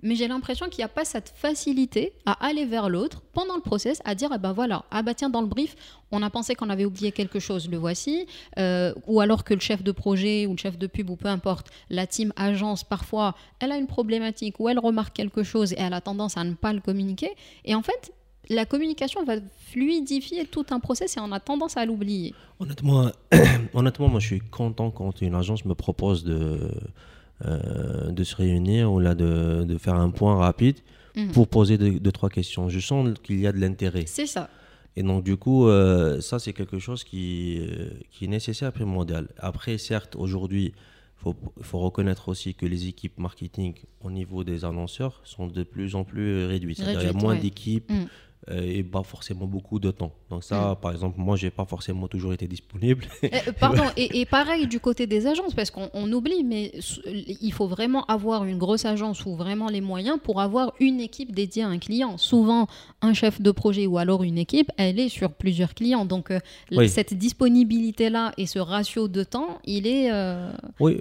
[0.02, 3.62] Mais j'ai l'impression qu'il n'y a pas cette facilité à aller vers l'autre pendant le
[3.62, 5.76] process, à dire, ah ben voilà, ah bah tiens, dans le brief,
[6.12, 8.28] on a pensé qu'on avait oublié quelque chose, le voici.
[8.60, 11.28] Euh, ou alors que le chef de projet ou le chef de pub ou peu
[11.28, 15.80] importe, la team agence, parfois, elle a une problématique ou elle remarque quelque chose et
[15.80, 17.32] elle a tendance à ne pas le communiquer.
[17.64, 18.14] Et en fait,
[18.50, 19.36] la communication va
[19.72, 22.34] fluidifier tout un process et on a tendance à l'oublier.
[22.60, 23.12] Honnêtement,
[23.74, 26.72] honnêtement, moi je suis content quand une agence me propose de,
[27.44, 30.78] euh, de se réunir ou là de, de faire un point rapide
[31.16, 31.32] mhm.
[31.32, 32.70] pour poser deux, trois questions.
[32.70, 34.06] Je sens qu'il y a de l'intérêt.
[34.06, 34.50] C'est ça.
[34.96, 39.28] Et donc du coup, euh, ça c'est quelque chose qui, euh, qui est nécessaire, primordial.
[39.38, 44.64] Après, certes, aujourd'hui, il faut, faut, reconnaître aussi que les équipes marketing au niveau des
[44.64, 46.78] annonceurs sont de plus en plus réduites.
[46.78, 47.92] Qu'il y a moins d'équipes.
[47.92, 48.06] Mm.
[48.52, 50.14] Euh, et pas forcément beaucoup de temps.
[50.30, 50.76] Donc ça, mm.
[50.80, 53.06] par exemple, moi, j'ai pas forcément toujours été disponible.
[53.24, 56.72] Eh, euh, pardon, et, pareil du côté des agences, parce qu'on oublie, mais
[57.42, 61.34] il faut vraiment avoir une grosse agence ou vraiment les moyens pour avoir une équipe
[61.34, 62.20] dédiée à un client.
[62.20, 62.68] Souvent,
[63.02, 66.06] un chef de projet ou alors une équipe, elle est sur plusieurs clients.
[66.06, 66.40] Donc euh,
[66.88, 70.12] cette disponibilité-là et ce ratio de temps, il est,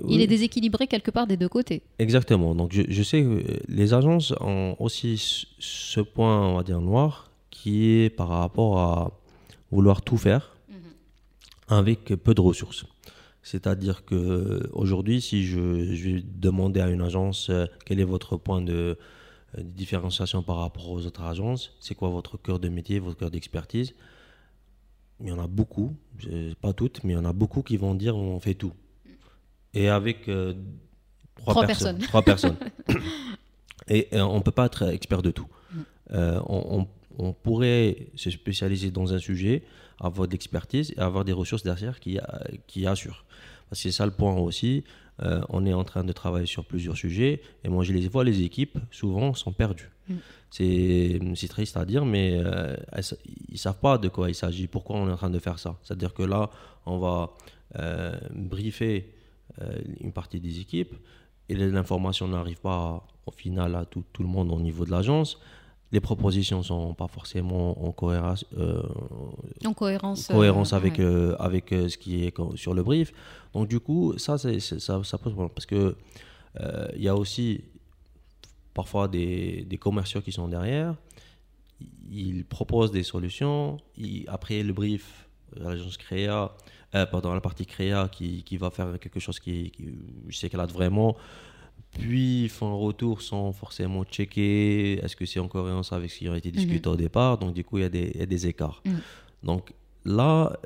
[0.09, 1.83] il est déséquilibré quelque part des deux côtés.
[1.99, 2.55] Exactement.
[2.55, 7.34] Donc je, je sais que les agences ont aussi ce point, on va dire, noir
[7.65, 9.11] qui est par rapport à
[9.71, 10.77] vouloir tout faire mhm.
[11.69, 12.85] avec peu de ressources.
[13.43, 18.61] C'est-à-dire que aujourd'hui, si je, vais demander à une agence euh, quel est votre point
[18.61, 18.99] de,
[19.57, 23.31] euh, différenciation par rapport aux autres agences, c'est quoi votre cœur de métier, votre cœur
[23.31, 23.95] d'expertise,
[25.21, 25.97] il y en a beaucoup,
[26.61, 28.75] pas toutes, mais il y en a beaucoup qui vont dire on fait tout.
[29.73, 30.53] Et avec euh,
[31.37, 31.99] trois, personnes.
[32.01, 32.59] Trois personnes.
[33.89, 35.49] et, on ne peut pas être expert de tout.
[35.73, 35.81] Mm.
[36.47, 36.89] on, on
[37.33, 39.63] pourrait se spécialiser dans un sujet,
[40.01, 42.19] avoir de l'expertise et avoir des ressources derrière qui,
[42.67, 43.25] qui assurent.
[43.73, 44.85] C'est ça le point aussi.
[45.23, 48.25] Euh, on est en train de travailler sur plusieurs sujets et moi je les vois,
[48.25, 49.91] les équipes souvent sont perdues.
[50.09, 50.15] Mm.
[50.51, 52.77] C'est triste à dire, mais euh,
[53.49, 55.59] ils ne savent pas de quoi il s'agit, pourquoi on est en train de faire
[55.59, 55.77] ça.
[55.83, 56.51] C'est-à-dire que là,
[56.87, 57.33] on va
[57.79, 59.11] euh, briefer
[60.01, 60.95] une partie des équipes
[61.49, 65.39] et l'information n'arrive pas au final à tout, tout, le monde au niveau de l'agence
[65.95, 68.45] les propositions sont pas forcément en cohérence,
[69.65, 71.01] en cohérence, cohérence avec,
[71.49, 73.13] avec ce qui est sur le brief.
[73.55, 75.97] Donc du coup, ça, ça, ça pose problème parce que
[76.97, 77.63] il y a aussi
[78.75, 80.95] parfois des, des, commerciaux qui sont derrière.
[82.11, 83.79] Ils proposent des solutions.
[84.29, 86.55] après le brief, l'agence créa,
[86.95, 91.17] euh, pendant la partie créa qui, qui, va faire quelque chose qui, qui s'éclate vraiment.
[91.99, 96.19] Puis ils font un retour sans forcément checker est-ce que c'est en cohérence avec ce
[96.19, 96.95] qui a été discuté mhm.
[96.95, 97.39] au départ?
[97.39, 98.83] Donc du coup, il y a des, il y a des écarts.
[98.85, 99.01] Mhm.
[99.45, 99.73] Donc
[100.05, 100.59] là,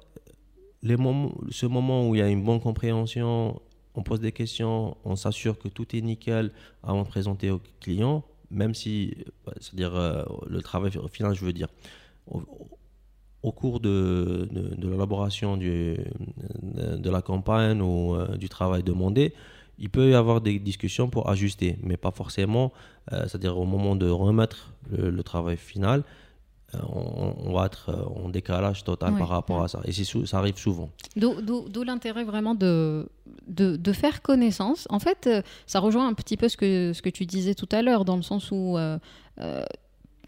[0.82, 3.60] les moments, ce moment où il y a une bonne compréhension,
[3.94, 8.24] on pose des questions, on s'assure que tout est nickel avant de présenter au client,
[8.50, 9.14] même si,
[9.48, 11.68] euh, c'est-à-dire euh, le travail final, je veux dire,
[13.42, 15.96] au cours de, de, l'élaboration de,
[16.62, 19.34] de, la campagne ou euh, du travail demandé,
[19.78, 22.72] il peut y avoir des discussions pour ajuster, mais pas forcément,
[23.12, 26.02] euh, c'est-à-dire au moment de remettre le, travail final,
[26.74, 29.80] euh, on, va être en décalage total par rapport à ça.
[29.84, 30.90] Et ça arrive souvent.
[31.16, 33.08] D'où l'intérêt vraiment de,
[33.46, 34.86] de, faire connaissance.
[34.90, 35.28] En fait,
[35.66, 38.16] ça rejoint un petit peu ce que, ce que tu disais tout à l'heure, dans
[38.16, 38.76] le sens où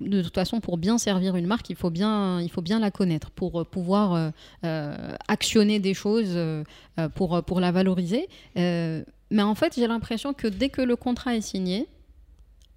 [0.00, 2.90] de toute façon, pour bien servir une marque, il faut bien, il faut bien la
[2.90, 4.30] connaître pour euh, pouvoir euh,
[4.64, 6.38] euh, actionner des choses
[7.14, 8.28] pour, pour la valoriser.
[9.30, 11.88] Mais en fait, j'ai l'impression que dès que le contrat est signé,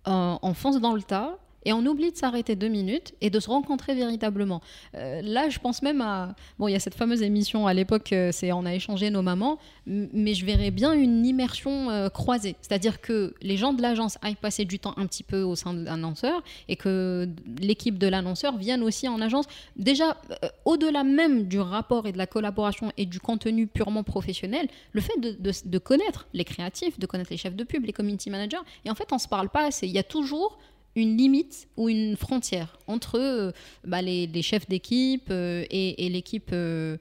[0.06, 3.50] on fonce dans le tas et on oublie de s'arrêter deux minutes et de se
[3.50, 4.62] rencontrer véritablement.
[4.96, 6.36] Euh, là, je pense même à...
[6.60, 9.22] Bon, il y a cette fameuse émission à l'époque, euh, c'est On a échangé nos
[9.22, 12.56] mamans, mais je verrais bien une immersion euh, croisée.
[12.62, 15.74] C'est-à-dire que les gens de l'agence aillent passer du temps un petit peu au sein
[15.74, 17.28] de l'annonceur et que
[17.60, 19.46] l'équipe de l'annonceur vienne aussi en agence.
[19.76, 20.18] Déjà,
[20.66, 25.20] au-delà même du rapport et de la collaboration et du contenu purement professionnel, le fait
[25.20, 28.90] de, de connaître les créatifs, de connaître les chefs de pub, les community managers, et
[28.90, 29.88] en fait, on ne se parle pas assez.
[29.88, 30.58] Il y a toujours
[30.96, 33.52] une limite ou une frontière entre euh,
[33.86, 36.98] bah, les, chefs d'équipe euh, et, l'équipe euh,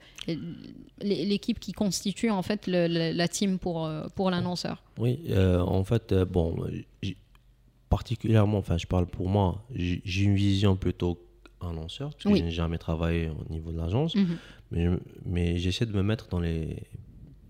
[1.01, 4.83] l'équipe qui constitue en fait la team pour, pour l'annonceur.
[4.97, 6.55] Oui, en fait, bon,
[7.89, 11.19] particulièrement, enfin je parle pour moi, j'ai une vision plutôt
[11.61, 14.37] annonceur, parce que je n'ai jamais travaillé au niveau de l'agence, mhm.
[14.71, 14.87] mais,
[15.25, 16.83] mais j'essaie de me mettre dans les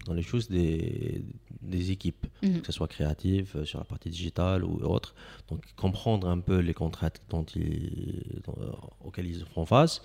[0.06, 1.24] dans les choses des,
[1.64, 2.62] des équipes, mhm.
[2.62, 5.16] que ce soit créative, euh, sur la partie digitale ou autre.
[5.50, 8.72] Donc, comprendre un peu les contraintes dont ils, euh,
[9.04, 10.02] auxquelles ils font face,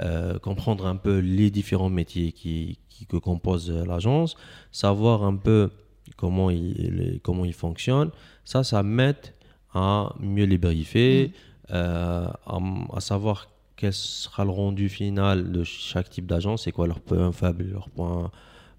[0.00, 4.36] euh, comprendre un peu les différents métiers qui, qui que compose l'agence,
[4.72, 5.70] savoir un peu
[6.16, 8.10] comment ils, comment ils fonctionnent.
[8.44, 9.34] Ça, ça m'aide
[9.74, 11.32] à mieux les briefer,
[11.68, 11.74] mhm.
[11.74, 17.30] à, savoir quel sera le rendu final de chaque type d'agence, c'est quoi leur point
[17.32, 18.30] faible, leur point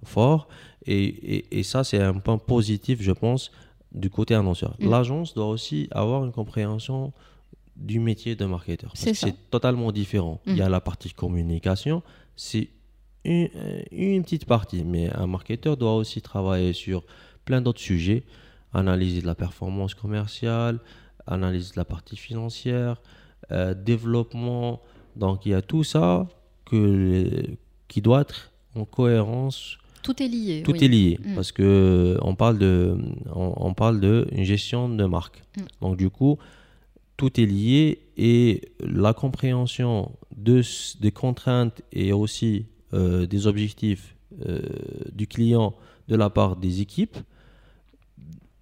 [0.03, 0.47] fort.
[0.86, 3.51] Et, et, ça, c'est un point positif, je pense,
[3.91, 4.75] du côté annonceur.
[4.79, 4.89] Mm.
[4.89, 7.13] L'agence doit aussi avoir une compréhension
[7.75, 8.91] du métier de marketeur.
[8.95, 10.41] c'est totalement différent.
[10.47, 10.71] Il y a mm.
[10.71, 12.03] la partie communication,
[12.36, 12.69] c'est
[13.25, 13.49] une,
[13.91, 17.03] une, petite partie, mais un marketeur doit aussi travailler sur
[17.43, 18.23] plein d'autres sujets,
[18.73, 20.79] analyser de la performance commerciale,
[21.27, 23.01] analyse de la partie financière,
[23.51, 24.81] euh, développement.
[25.15, 26.27] Donc il y a tout ça
[26.65, 27.45] que,
[27.88, 30.63] qui doit être en cohérence tout est lié.
[30.63, 31.36] Tout est lié mm.
[31.36, 32.97] parce que on parle de,
[33.33, 35.43] on, parle de une gestion de marque.
[35.57, 35.62] Mm.
[35.81, 36.38] Donc du coup,
[37.17, 40.62] tout est lié et la compréhension de,
[41.01, 44.62] des contraintes et aussi euh, des objectifs euh,
[45.13, 45.73] du client
[46.07, 47.17] de la part des équipes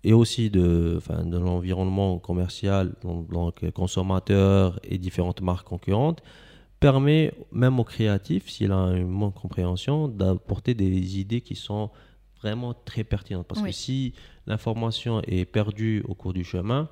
[0.04, 6.22] et aussi de, de l'environnement commercial, donc consommateurs et différentes marques concurrentes,
[6.86, 11.90] permet même au créatif, s'il a une bonne compréhension, d'apporter des idées qui sont
[12.42, 13.48] vraiment très pertinentes.
[13.48, 14.14] Parce que si
[14.46, 16.88] l'information est perdue au cours du chemin,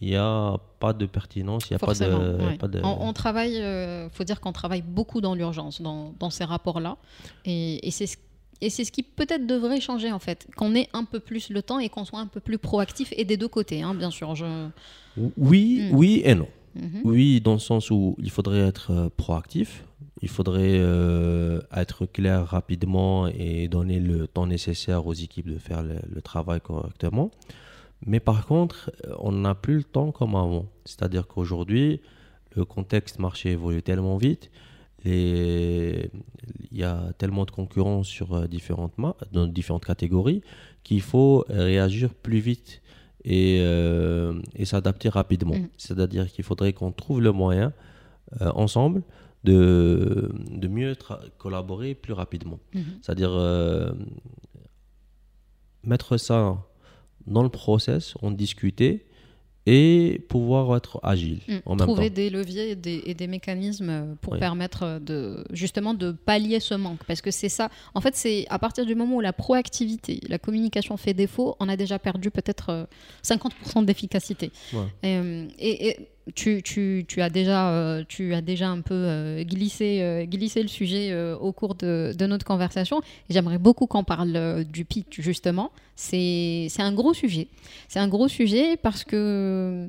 [0.00, 4.08] il n'y a pas de pertinence, il n'y a pas de, On, travaille, il euh,
[4.08, 6.96] faut dire qu'on travaille beaucoup dans l'urgence, dans, dans, ces rapports-là.
[7.44, 8.16] Et, et c'est ce
[8.64, 11.62] et c'est ce qui peut-être devrait changer en fait, qu'on ait un peu plus le
[11.62, 14.36] temps et qu'on soit un peu plus proactif et des deux côtés, hein, bien sûr.
[14.36, 14.68] Je...
[15.36, 15.96] Oui, hmm.
[15.96, 16.48] oui et non.
[16.74, 17.00] Mhm.
[17.04, 19.84] Oui, dans le sens où il faudrait être euh, proactif,
[20.22, 25.82] il faudrait euh, être clair rapidement et donner le temps nécessaire aux équipes de faire
[25.82, 27.30] le, travail correctement.
[28.06, 30.66] Mais par contre, euh, on n'a plus le temps comme avant.
[30.84, 32.00] C'est-à-dire qu'aujourd'hui,
[32.54, 34.50] le contexte marché évolue tellement vite,
[35.04, 36.08] il
[36.70, 38.92] y a tellement de concurrence sur différentes,
[39.32, 40.42] dans différentes catégories
[40.84, 42.81] qu'il faut réagir plus vite
[43.24, 45.54] et, euh, et s'adapter rapidement.
[45.54, 45.68] Mm.
[45.76, 47.72] C'est-à-dire qu'il faudrait qu'on trouve le moyen
[48.40, 49.02] euh, ensemble
[49.44, 50.96] de, de mieux
[51.38, 52.58] collaborer plus rapidement.
[52.74, 52.82] Mm-hmm.
[53.02, 53.92] C'est-à-dire euh,
[55.84, 56.58] mettre ça
[57.26, 59.06] dans le process, en discuter
[59.66, 61.54] et pouvoir être agile mm.
[61.66, 66.12] en même Trouver des leviers et des, et des mécanismes pour permettre de justement de
[66.12, 67.04] pallier ce manque.
[67.06, 70.38] Parce que c'est ça, en fait, c'est à partir du moment où la proactivité, la
[70.38, 72.88] communication fait défaut, on a déjà perdu peut-être
[73.24, 74.50] 50% euh, d'efficacité.
[75.04, 80.26] Euh, et, et, tu, tu, tu, as déjà, euh, tu as déjà un peu glissé,
[80.28, 83.00] glissé le sujet au cours de, de notre conversation.
[83.30, 85.70] J'aimerais beaucoup qu'on parle du pitch, justement.
[85.96, 87.48] C'est un gros sujet.
[87.88, 89.88] C'est un gros sujet parce que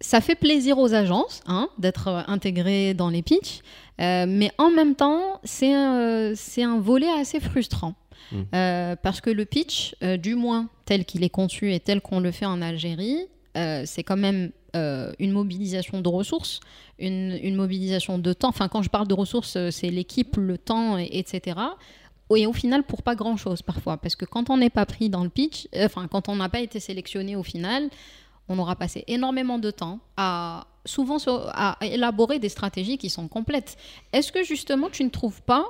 [0.00, 3.60] ça fait plaisir aux agences hein, d'être intégrées dans les pitchs,
[4.00, 7.94] euh, mais en même temps, c'est un, un, volet assez frustrant.
[8.32, 8.42] Mmh.
[8.54, 12.20] Euh, parce que le pitch, euh, du moins tel qu'il est conçu et tel qu'on
[12.20, 13.26] le fait en Algérie,
[13.84, 16.60] c'est quand même une mobilisation de ressources,
[16.98, 18.48] une, mobilisation de temps.
[18.48, 21.60] Enfin, quand je parle de ressources, c'est l'équipe, le temps, etc
[22.36, 25.08] et au final pour pas grand chose parfois parce que quand on n'est pas pris
[25.08, 27.90] dans le pitch enfin quand on n'a pas été sélectionné au final
[28.48, 33.76] on aura passé énormément de temps à souvent à élaborer des stratégies qui sont complètes.
[34.12, 35.66] Est-ce que justement tu ne trouves pas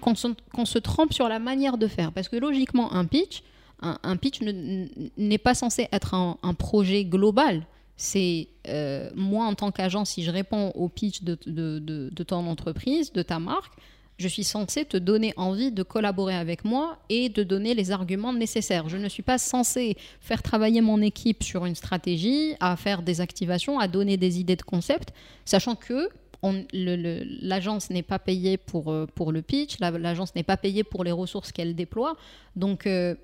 [0.00, 2.12] qu'on se, trompe sur la manière de faire?
[2.12, 3.42] Parce que logiquement, un pitch,
[3.80, 7.66] un, pitch n'est pas censé être un, projet global.
[7.96, 13.22] C'est euh, moi en tant qu'agent, si je réponds au pitch de, ton entreprise, de
[13.22, 13.72] ta marque,
[14.18, 18.32] je suis censé te donner envie de collaborer avec moi et de donner les arguments
[18.32, 18.88] nécessaires.
[18.88, 23.20] Je ne suis pas censé faire travailler mon équipe sur une stratégie, à faire des
[23.20, 25.12] activations, à donner des idées de concept,
[25.44, 26.08] sachant que
[26.72, 31.52] l'agence n'est pas payée pour, euh, le pitch, l'agence n'est pas payée pour les ressources
[31.52, 32.16] qu'elle déploie.
[32.54, 33.14] Donc, euh,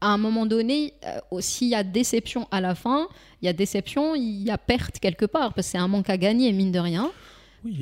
[0.00, 3.08] à un moment donné, euh, s'il y a déception à la fin,
[3.42, 6.10] il y a déception, il y a perte quelque part, parce que c'est un manque
[6.10, 7.10] à gagner, mine de rien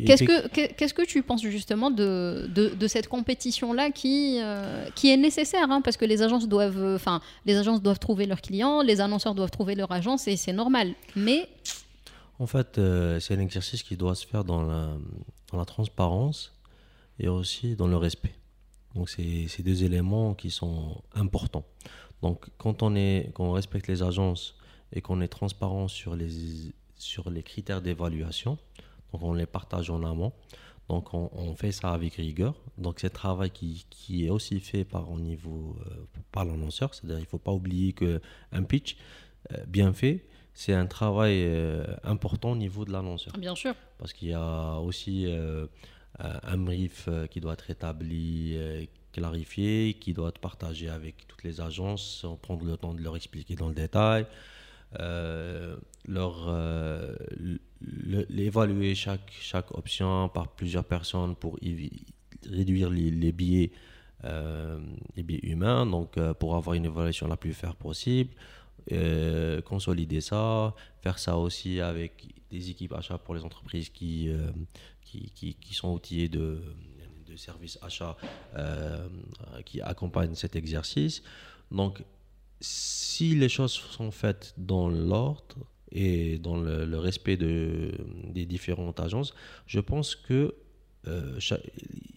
[0.07, 5.17] qu'est-ce, que, qu'est-ce que tu penses justement de, de, cette compétition-là qui, euh, qui est
[5.17, 9.01] nécessaire hein, Parce que les agences, doivent, enfin, les agences doivent trouver leurs clients, les
[9.01, 10.95] annonceurs doivent trouver leur agence et c'est normal.
[11.17, 11.49] Mais.
[12.39, 14.89] En fait, euh, c'est un exercice qui doit se faire dans la,
[15.53, 16.53] dans la transparence
[17.19, 18.35] et aussi dans le respect.
[18.95, 21.65] Donc, c'est, deux éléments qui sont importants.
[22.23, 24.57] Donc, quand on, est, quand on respecte les agences
[24.93, 28.59] et qu'on est transparent sur les, sur les critères d'évaluation,
[29.13, 30.33] donc on les partage en amont.
[30.89, 32.55] Donc on, fait ça avec rigueur.
[32.77, 36.95] Donc c'est un travail qui, qui, est aussi fait par au niveau euh, par l'annonceur.
[36.95, 38.97] C'est-à-dire il ne faut pas oublier qu'un pitch
[39.53, 43.33] euh, bien fait, c'est un travail euh, important au niveau de l'annonceur.
[43.39, 43.75] Bien sûr.
[43.99, 45.27] Parce qu'il y a aussi
[46.19, 48.57] un brief qui doit être établi,
[49.13, 53.57] clarifié, qui doit être partagé avec toutes les agences, prendre le temps de leur expliquer
[53.57, 54.27] dans le détail.
[55.01, 57.15] Euh, leur euh,
[58.95, 61.59] chaque, chaque option par plusieurs personnes pour
[62.49, 63.73] réduire les, biais
[64.25, 64.79] euh,
[65.17, 68.31] les biais humains donc pour avoir une évaluation la plus faire possible
[69.65, 74.31] consolider ça faire ça aussi avec des équipes achats pour les entreprises qui,
[75.15, 76.61] qui, qui, qui, sont outillées de,
[77.29, 78.17] de services achats
[79.65, 81.23] qui accompagnent cet exercice.
[81.71, 82.03] Donc
[82.61, 85.57] si les choses sont faites dans l'ordre
[85.93, 87.93] et dans le, respect de,
[88.31, 89.35] des différentes agences,
[89.67, 90.55] je pense que
[91.07, 91.39] euh,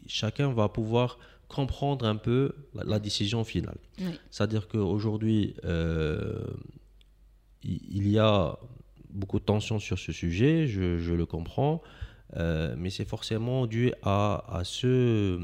[0.08, 3.78] chacun va pouvoir comprendre un peu la, décision finale.
[4.32, 6.46] C'est-à-dire qu'aujourd'hui, euh,
[7.64, 8.58] il y a
[9.10, 11.82] beaucoup de tensions sur ce sujet, je, le comprends,
[12.36, 15.40] euh, mais c'est forcément dû à, à ce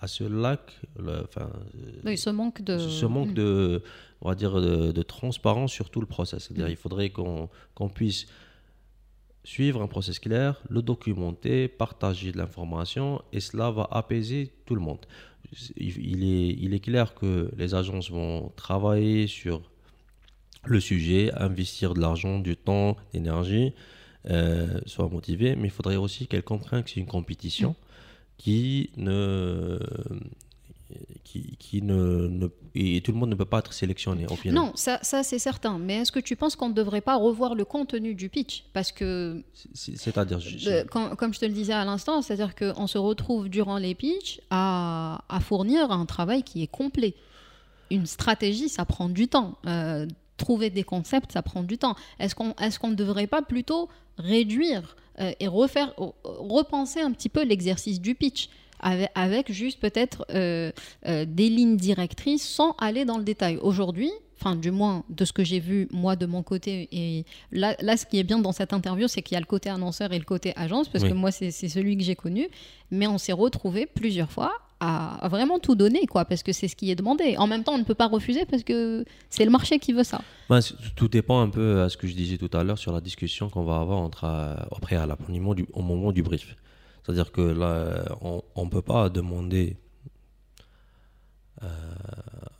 [0.00, 1.50] à ce lac, enfin,
[2.16, 3.34] ce manque de, ce manque mm.
[3.34, 3.82] de,
[4.22, 6.44] on va dire, de, transparence sur tout le process.
[6.44, 6.70] C'est-à-dire, mm.
[6.70, 7.48] il faudrait qu'on
[7.92, 8.26] puisse
[9.44, 14.80] suivre un process clair, le documenter, partager de l'information, et cela va apaiser tout le
[14.80, 15.04] monde.
[15.76, 19.62] Il est, il est clair que les agences vont travailler sur
[20.64, 23.72] le sujet, investir de l'argent, du temps, d'énergie,
[24.28, 27.74] euh, soient motivées, mais il faudrait aussi qu'elles comprennent que c'est une compétition.
[28.36, 29.78] Qui ne
[31.24, 34.54] qui, qui ne, et tout le monde ne peut pas être sélectionné au final.
[34.54, 35.78] Non, ça, ça c'est certain.
[35.78, 38.64] Mais est-ce que tu penses qu'on ne devrait pas revoir le contenu du pitch?
[38.72, 39.42] Parce que.
[39.74, 40.38] C'est-à-dire.
[40.90, 45.24] comme je te le disais à l'instant, c'est-à-dire qu'on se retrouve durant les pitchs à,
[45.28, 47.14] à, fournir un travail qui est complet.
[47.90, 49.58] Une stratégie, ça prend du temps.
[49.66, 50.06] Euh,
[50.40, 51.94] trouver des concepts, ça prend du temps.
[52.18, 53.88] Est-ce qu'on est ne devrait pas plutôt
[54.18, 58.48] réduire euh, et refaire, repenser un petit peu l'exercice du pitch
[58.82, 60.72] avec, juste peut-être euh,
[61.06, 63.58] euh, des lignes directrices sans aller dans le détail.
[63.60, 64.10] Aujourd'hui,
[64.40, 67.98] enfin du moins de ce que j'ai vu moi de mon côté, et là, là
[67.98, 70.18] ce qui est bien dans cette interview, c'est qu'il y a le côté annonceur et
[70.18, 72.48] le côté agence, parce que moi c'est celui que j'ai connu,
[72.90, 76.76] mais on s'est retrouvé plusieurs fois à, vraiment tout donner, quoi, parce que c'est ce
[76.76, 77.36] qui est demandé.
[77.36, 80.04] En même temps, on ne peut pas refuser parce que c'est le marché qui veut
[80.04, 80.20] ça.
[80.48, 80.60] Ben,
[80.96, 83.48] tout dépend un peu à ce que je disais tout à l'heure sur la discussion
[83.48, 86.56] qu'on va avoir entre, euh, au préalable, au, du, au moment du brief.
[87.02, 89.76] C'est-à-dire que là, on ne peut pas demander
[91.62, 91.66] euh,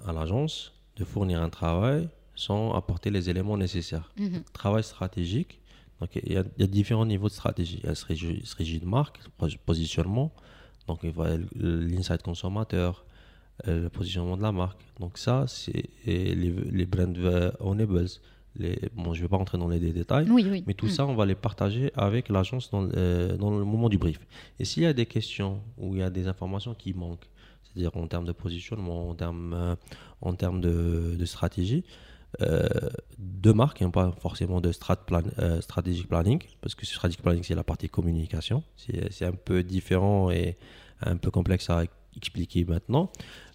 [0.06, 4.12] à l'agence de fournir un travail sans apporter les éléments nécessaires.
[4.18, 4.42] Mhm.
[4.52, 5.60] Travail stratégique,
[6.00, 7.80] donc il y, a, il y, a, différents niveaux de stratégie.
[7.82, 9.20] Il y a stratégie de marque,
[9.64, 10.32] positionnement,
[10.90, 13.04] donc il va l'insight consommateur,
[13.68, 14.80] euh, le positionnement de la marque.
[14.98, 17.16] Donc ça, c'est les, les brand
[17.60, 18.06] onables.
[18.56, 20.26] Les, bon, je ne vais pas rentrer dans les détails,
[20.66, 20.96] mais tout mm.
[20.96, 24.18] ça, on va les partager avec l'agence dans, euh, dans, le moment du brief.
[24.58, 27.28] Et s'il y a des questions ou il y a des informations qui manquent,
[27.62, 29.76] c'est-à-dire en termes de positionnement, en termes, euh,
[30.20, 31.84] en termes de, de stratégie,
[32.40, 32.68] euh,
[33.18, 37.42] de marque, hein, pas forcément de strat plan, euh, strategic planning, parce que strategic planning,
[37.42, 38.62] c'est la partie communication.
[38.76, 40.56] C'est un peu différent et
[41.02, 41.84] un peu complexe à
[42.16, 43.10] expliquer maintenant.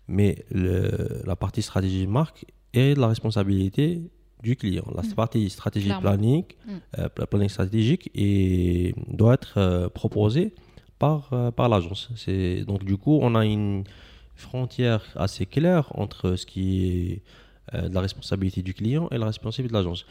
[0.08, 4.02] Mais le, la partie stratégie de marque est la responsabilité
[4.44, 4.86] du client.
[4.94, 5.14] La mm.
[5.14, 6.72] partie stratégie planning, mm.
[7.00, 10.54] euh, planning stratégique, et doit être proposée
[11.00, 12.10] par, par l'agence.
[12.68, 13.84] Donc, du coup, on a une
[14.36, 17.20] frontière assez claire entre ce qui est euh,
[17.74, 20.06] de la responsabilité du client et la responsabilité de l'agence.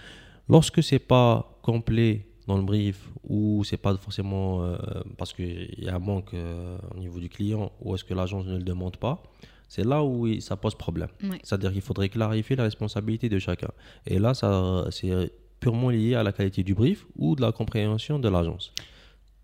[0.48, 4.76] Lorsque c'est pas complet dans le brief ou c'est pas forcément euh,
[5.16, 8.44] parce qu'il y a un manque euh, au niveau du client ou est-ce que l'agence
[8.44, 9.22] ne le demande pas,
[9.68, 11.09] c'est là où ça pose problème.
[11.42, 13.70] C'est-à-dire qu'il faudrait clarifier la responsabilité de chacun.
[14.07, 18.18] Et là, ça, c'est purement lié à la qualité du brief ou de la compréhension
[18.18, 18.72] de l'agence.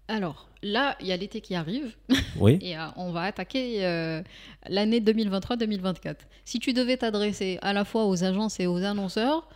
[0.09, 1.95] Alors, là, il y a l'été qui arrive.
[2.39, 2.59] Oui.
[2.63, 4.23] et euh, on va attaquer euh,
[4.69, 6.17] l'année 2023-2024.
[6.45, 9.49] Si tu devais t'adresser à la fois aux agences et aux annonceurs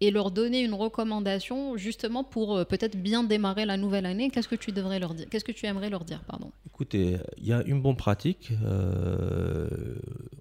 [0.00, 4.46] et leur donner une recommandation justement pour euh, peut-être bien démarrer la nouvelle année, qu'est-ce
[4.46, 6.52] que tu devrais leur dire Qu'est-ce que tu aimerais leur dire pardon?
[6.66, 8.52] Écoutez, il y a une bonne pratique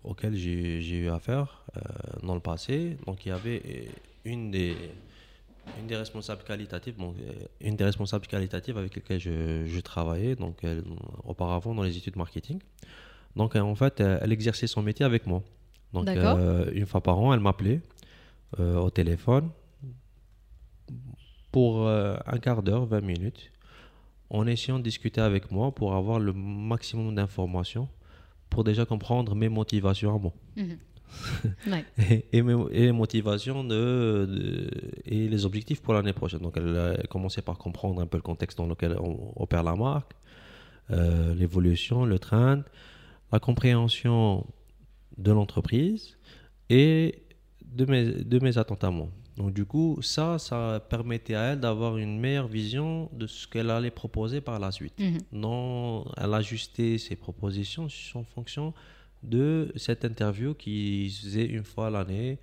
[0.03, 1.65] auquel j'ai eu affaire
[2.21, 2.97] dans le passé.
[3.07, 3.87] Donc, il y avait
[4.23, 4.75] une des
[5.79, 10.35] une des responsables qualitatives, bon, euh, une des responsables qualitatives avec lesquelles je, je travaillais,
[10.35, 10.65] donc
[11.23, 12.59] auparavant dans les études marketing.
[13.35, 15.43] Donc en fait, elle exerçait son métier avec moi.
[15.93, 17.81] Donc euh, une fois par an, elle m'appelait
[18.59, 19.49] euh, au téléphone
[21.51, 23.51] pour un quart d'heure, 20 minutes,
[24.29, 27.87] en essayant de discuter avec moi pour avoir le maximum d'informations
[28.49, 30.33] pour déjà comprendre mes motivations à moi.
[32.09, 34.69] Et, et, les motivations de,
[35.05, 36.41] et les objectifs pour l'année prochaine.
[36.41, 39.75] Donc, elle a commencé par comprendre un peu le contexte dans lequel on opère la
[39.75, 40.11] marque,
[40.91, 42.61] euh, l'évolution, le trend,
[43.31, 44.45] la compréhension
[45.17, 46.17] de l'entreprise
[46.69, 47.23] et
[47.65, 49.09] de mes, de mes attentes à moi.
[49.37, 53.69] Donc du coup, ça, ça permettait à elle d'avoir une meilleure vision de ce qu'elle
[53.69, 54.99] allait proposer par la suite.
[54.99, 55.19] Mhm.
[55.31, 58.73] Non, elle ajustait ses propositions en fonction
[59.23, 62.39] de cette interview qui faisait une fois l'année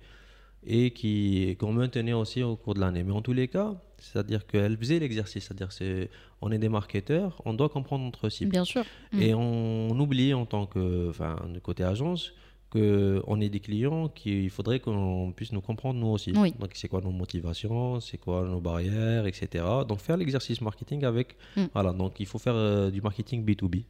[0.65, 3.03] et qui qu'on maintenait aussi au cours de l'année.
[3.03, 6.09] Mais en tous les cas, c'est-à-dire qu'elle faisait l'exercice, c'est-à-dire c'est
[6.41, 8.51] on est des marketeurs, on doit comprendre notre cible.
[8.51, 8.83] Bien sûr.
[9.13, 9.37] Et mm.
[9.37, 12.33] on oublie en tant que, enfin, de côté agence,
[12.75, 16.31] on est des clients qu'il faudrait qu'on puisse nous comprendre nous aussi.
[16.31, 19.63] Donc c'est quoi nos motivations, c'est quoi nos barrières, etc.
[19.87, 21.65] Donc faire l'exercice marketing avec, mm.
[21.73, 23.83] voilà, donc il faut faire euh, du marketing B2B.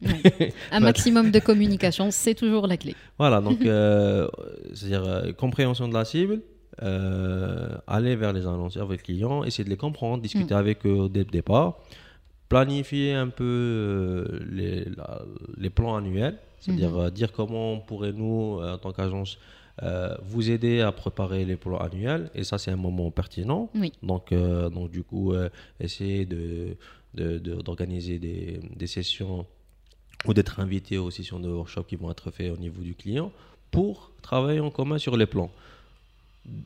[0.70, 2.94] Un maximum de communication, c'est toujours la clé.
[3.18, 4.28] Voilà, donc euh,
[4.74, 6.40] c'est-à-dire euh, compréhension de la cible,
[6.78, 10.58] aller vers les annonceurs, vers les clients, essayer de les comprendre, discuter mm.
[10.58, 11.78] avec eux dès le départ,
[12.48, 14.84] planifier un peu les,
[15.56, 17.00] les plans annuels c'est-à-dire mhm.
[17.00, 19.38] euh, dire comment pourrait-nous, euh, en tant qu'agence,
[19.82, 22.30] euh, vous aider à préparer les plans annuels.
[22.34, 23.70] Et ça, c'est un moment pertinent.
[24.02, 25.34] Donc, donc, du coup,
[25.78, 26.76] essayer de,
[27.14, 29.46] d'organiser des, des, sessions
[30.24, 33.30] ou d'être invité aux sessions de workshop qui vont être faites au niveau du client
[33.70, 35.50] pour travailler en commun sur les plans.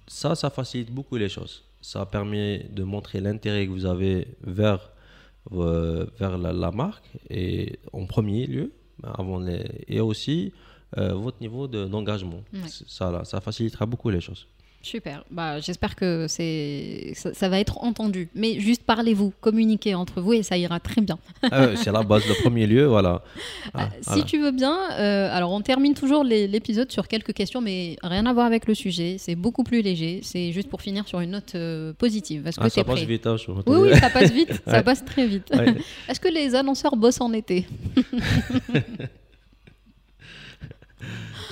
[0.07, 1.65] Ça, ça facilite beaucoup les choses.
[1.81, 4.91] Ça permet de montrer l'intérêt que vous avez vers,
[5.51, 8.71] vers la, la marque et en premier lieu
[9.05, 9.65] avant les...
[9.89, 10.53] et aussi
[10.99, 12.43] euh, votre niveau d'engagement.
[12.87, 14.47] Ça, ça facilitera beaucoup les choses.
[14.83, 15.25] Super.
[15.31, 18.31] Bah, J'espère que c'est ça, va être entendu.
[18.35, 21.19] Mais juste parlez-vous, communiquez entre vous et ça ira très bien.
[21.51, 23.23] Ah c'est la base, le premier lieu, voilà.
[23.75, 27.97] Ah, si tu veux bien, euh, alors on termine toujours l'épisode sur quelques questions, mais
[28.03, 29.17] rien à voir avec le sujet.
[29.19, 30.21] C'est beaucoup plus léger.
[30.23, 32.47] C'est juste pour finir sur une note euh, positive.
[32.47, 33.27] Est-ce que ah, ça passe vite.
[33.27, 34.63] Hein, oui, oui, ça passe vite.
[34.67, 35.53] Ça passe très vite.
[36.09, 37.67] Est-ce que les annonceurs bossent en été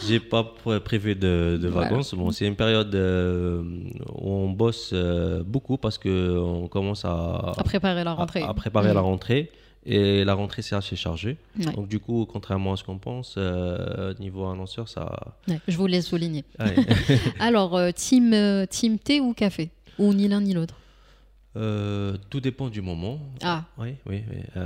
[0.07, 0.45] J'ai pas
[0.85, 2.15] prévu de, vacances.
[2.15, 3.63] Bon, c'est une période euh,
[4.15, 8.43] où on bosse euh, beaucoup parce que on commence à, à préparer la rentrée.
[8.43, 9.05] À, préparer la mm.
[9.05, 9.51] rentrée.
[9.87, 11.39] Et la rentrée, c'est assez chargé.
[11.57, 15.35] Donc, du coup, contrairement à ce qu'on pense, euh, niveau annonceur, ça.
[15.67, 16.45] je vous laisse souligner.
[17.41, 18.35] Alors, team,
[18.69, 19.71] team thé ou café?
[19.99, 20.75] Ou ni l'un ni l'autre?
[21.55, 23.19] Tout dépend du moment.
[23.41, 23.65] Ah.
[23.79, 24.23] Oui, oui.
[24.31, 24.63] oui.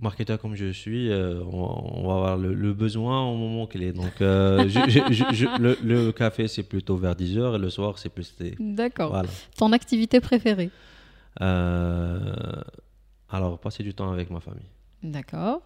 [0.00, 3.92] Marketeur comme je suis, on, va avoir le, besoin au moment qu'il est.
[3.92, 8.54] Donc, le, café, c'est plutôt vers 10h et le soir, c'est plus thé.
[8.58, 9.22] D'accord.
[9.56, 10.70] Ton activité préférée?
[11.40, 12.34] Euh,
[13.28, 14.66] alors, passer du temps avec ma famille.
[15.02, 15.62] D'accord.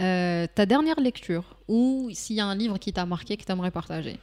[0.00, 3.52] Euh, ta dernière lecture, ou s'il y a un livre qui t'a marqué, que tu
[3.52, 4.18] aimerais partager?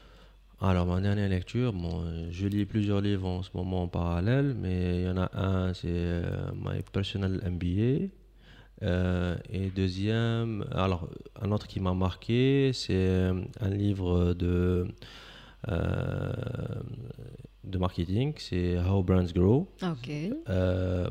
[0.61, 5.01] Alors, ma dernière lecture, bon, je lis plusieurs livres en ce moment en parallèle, mais
[5.01, 8.07] il y en a un, c'est euh, My Personal MBA.
[8.81, 11.07] Et deuxième, alors,
[11.41, 14.87] un autre qui m'a marqué, c'est un livre de
[17.65, 19.67] de marketing, c'est How Brands Grow,
[20.49, 21.09] euh,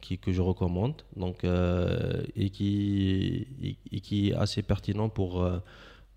[0.00, 3.46] qui, que je recommande, donc, euh, et, qui,
[3.92, 5.58] et, qui est assez pertinent pour, euh,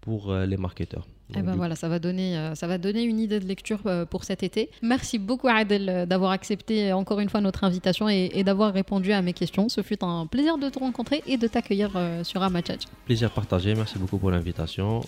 [0.01, 1.07] pour les marketeurs.
[1.35, 4.05] Eh ben voilà, ça va, donner, euh, ça va donner une idée de lecture euh,
[4.05, 4.69] pour cet été.
[4.81, 9.21] Merci beaucoup Adel euh, d'avoir accepté encore une fois notre invitation et, d'avoir répondu à
[9.21, 9.69] mes questions.
[9.69, 11.91] Ce fut un plaisir de te rencontrer et de t'accueillir
[12.23, 12.81] sur Amachach.
[13.05, 15.01] Plaisir partagé, merci beaucoup pour l'invitation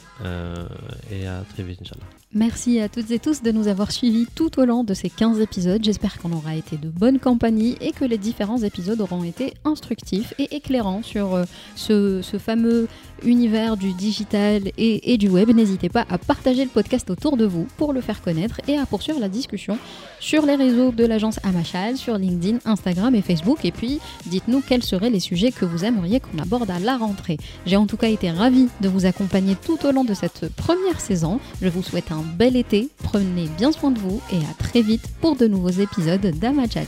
[1.12, 2.06] et à très vite Inch'Allah.
[2.34, 5.40] Merci à toutes et tous de nous avoir suivis tout au long de ces 15
[5.40, 5.84] épisodes.
[5.84, 10.34] J'espère qu'on aura été de bonne compagnie et que les différents épisodes auront été instructifs
[10.40, 11.44] et éclairants sur
[11.76, 12.88] ce, ce fameux
[13.24, 15.50] univers du digital et, et du web.
[15.50, 19.20] N'hésitez pas partager le podcast autour de vous pour le faire connaître et à poursuivre
[19.20, 19.78] la discussion
[20.20, 23.66] sur les réseaux de l'agence Amachal, sur LinkedIn, Instagram et Facebook.
[23.66, 27.38] Et puis, dites-nous quels seraient les sujets que vous aimeriez qu'on aborde à la rentrée.
[27.66, 31.00] J'ai en tout cas été ravie de vous accompagner tout au long de cette première
[31.00, 31.40] saison.
[31.62, 35.08] Je vous souhaite un bel été, prenez bien soin de vous et à très vite
[35.22, 36.86] pour de nouveaux épisodes d'Amachal.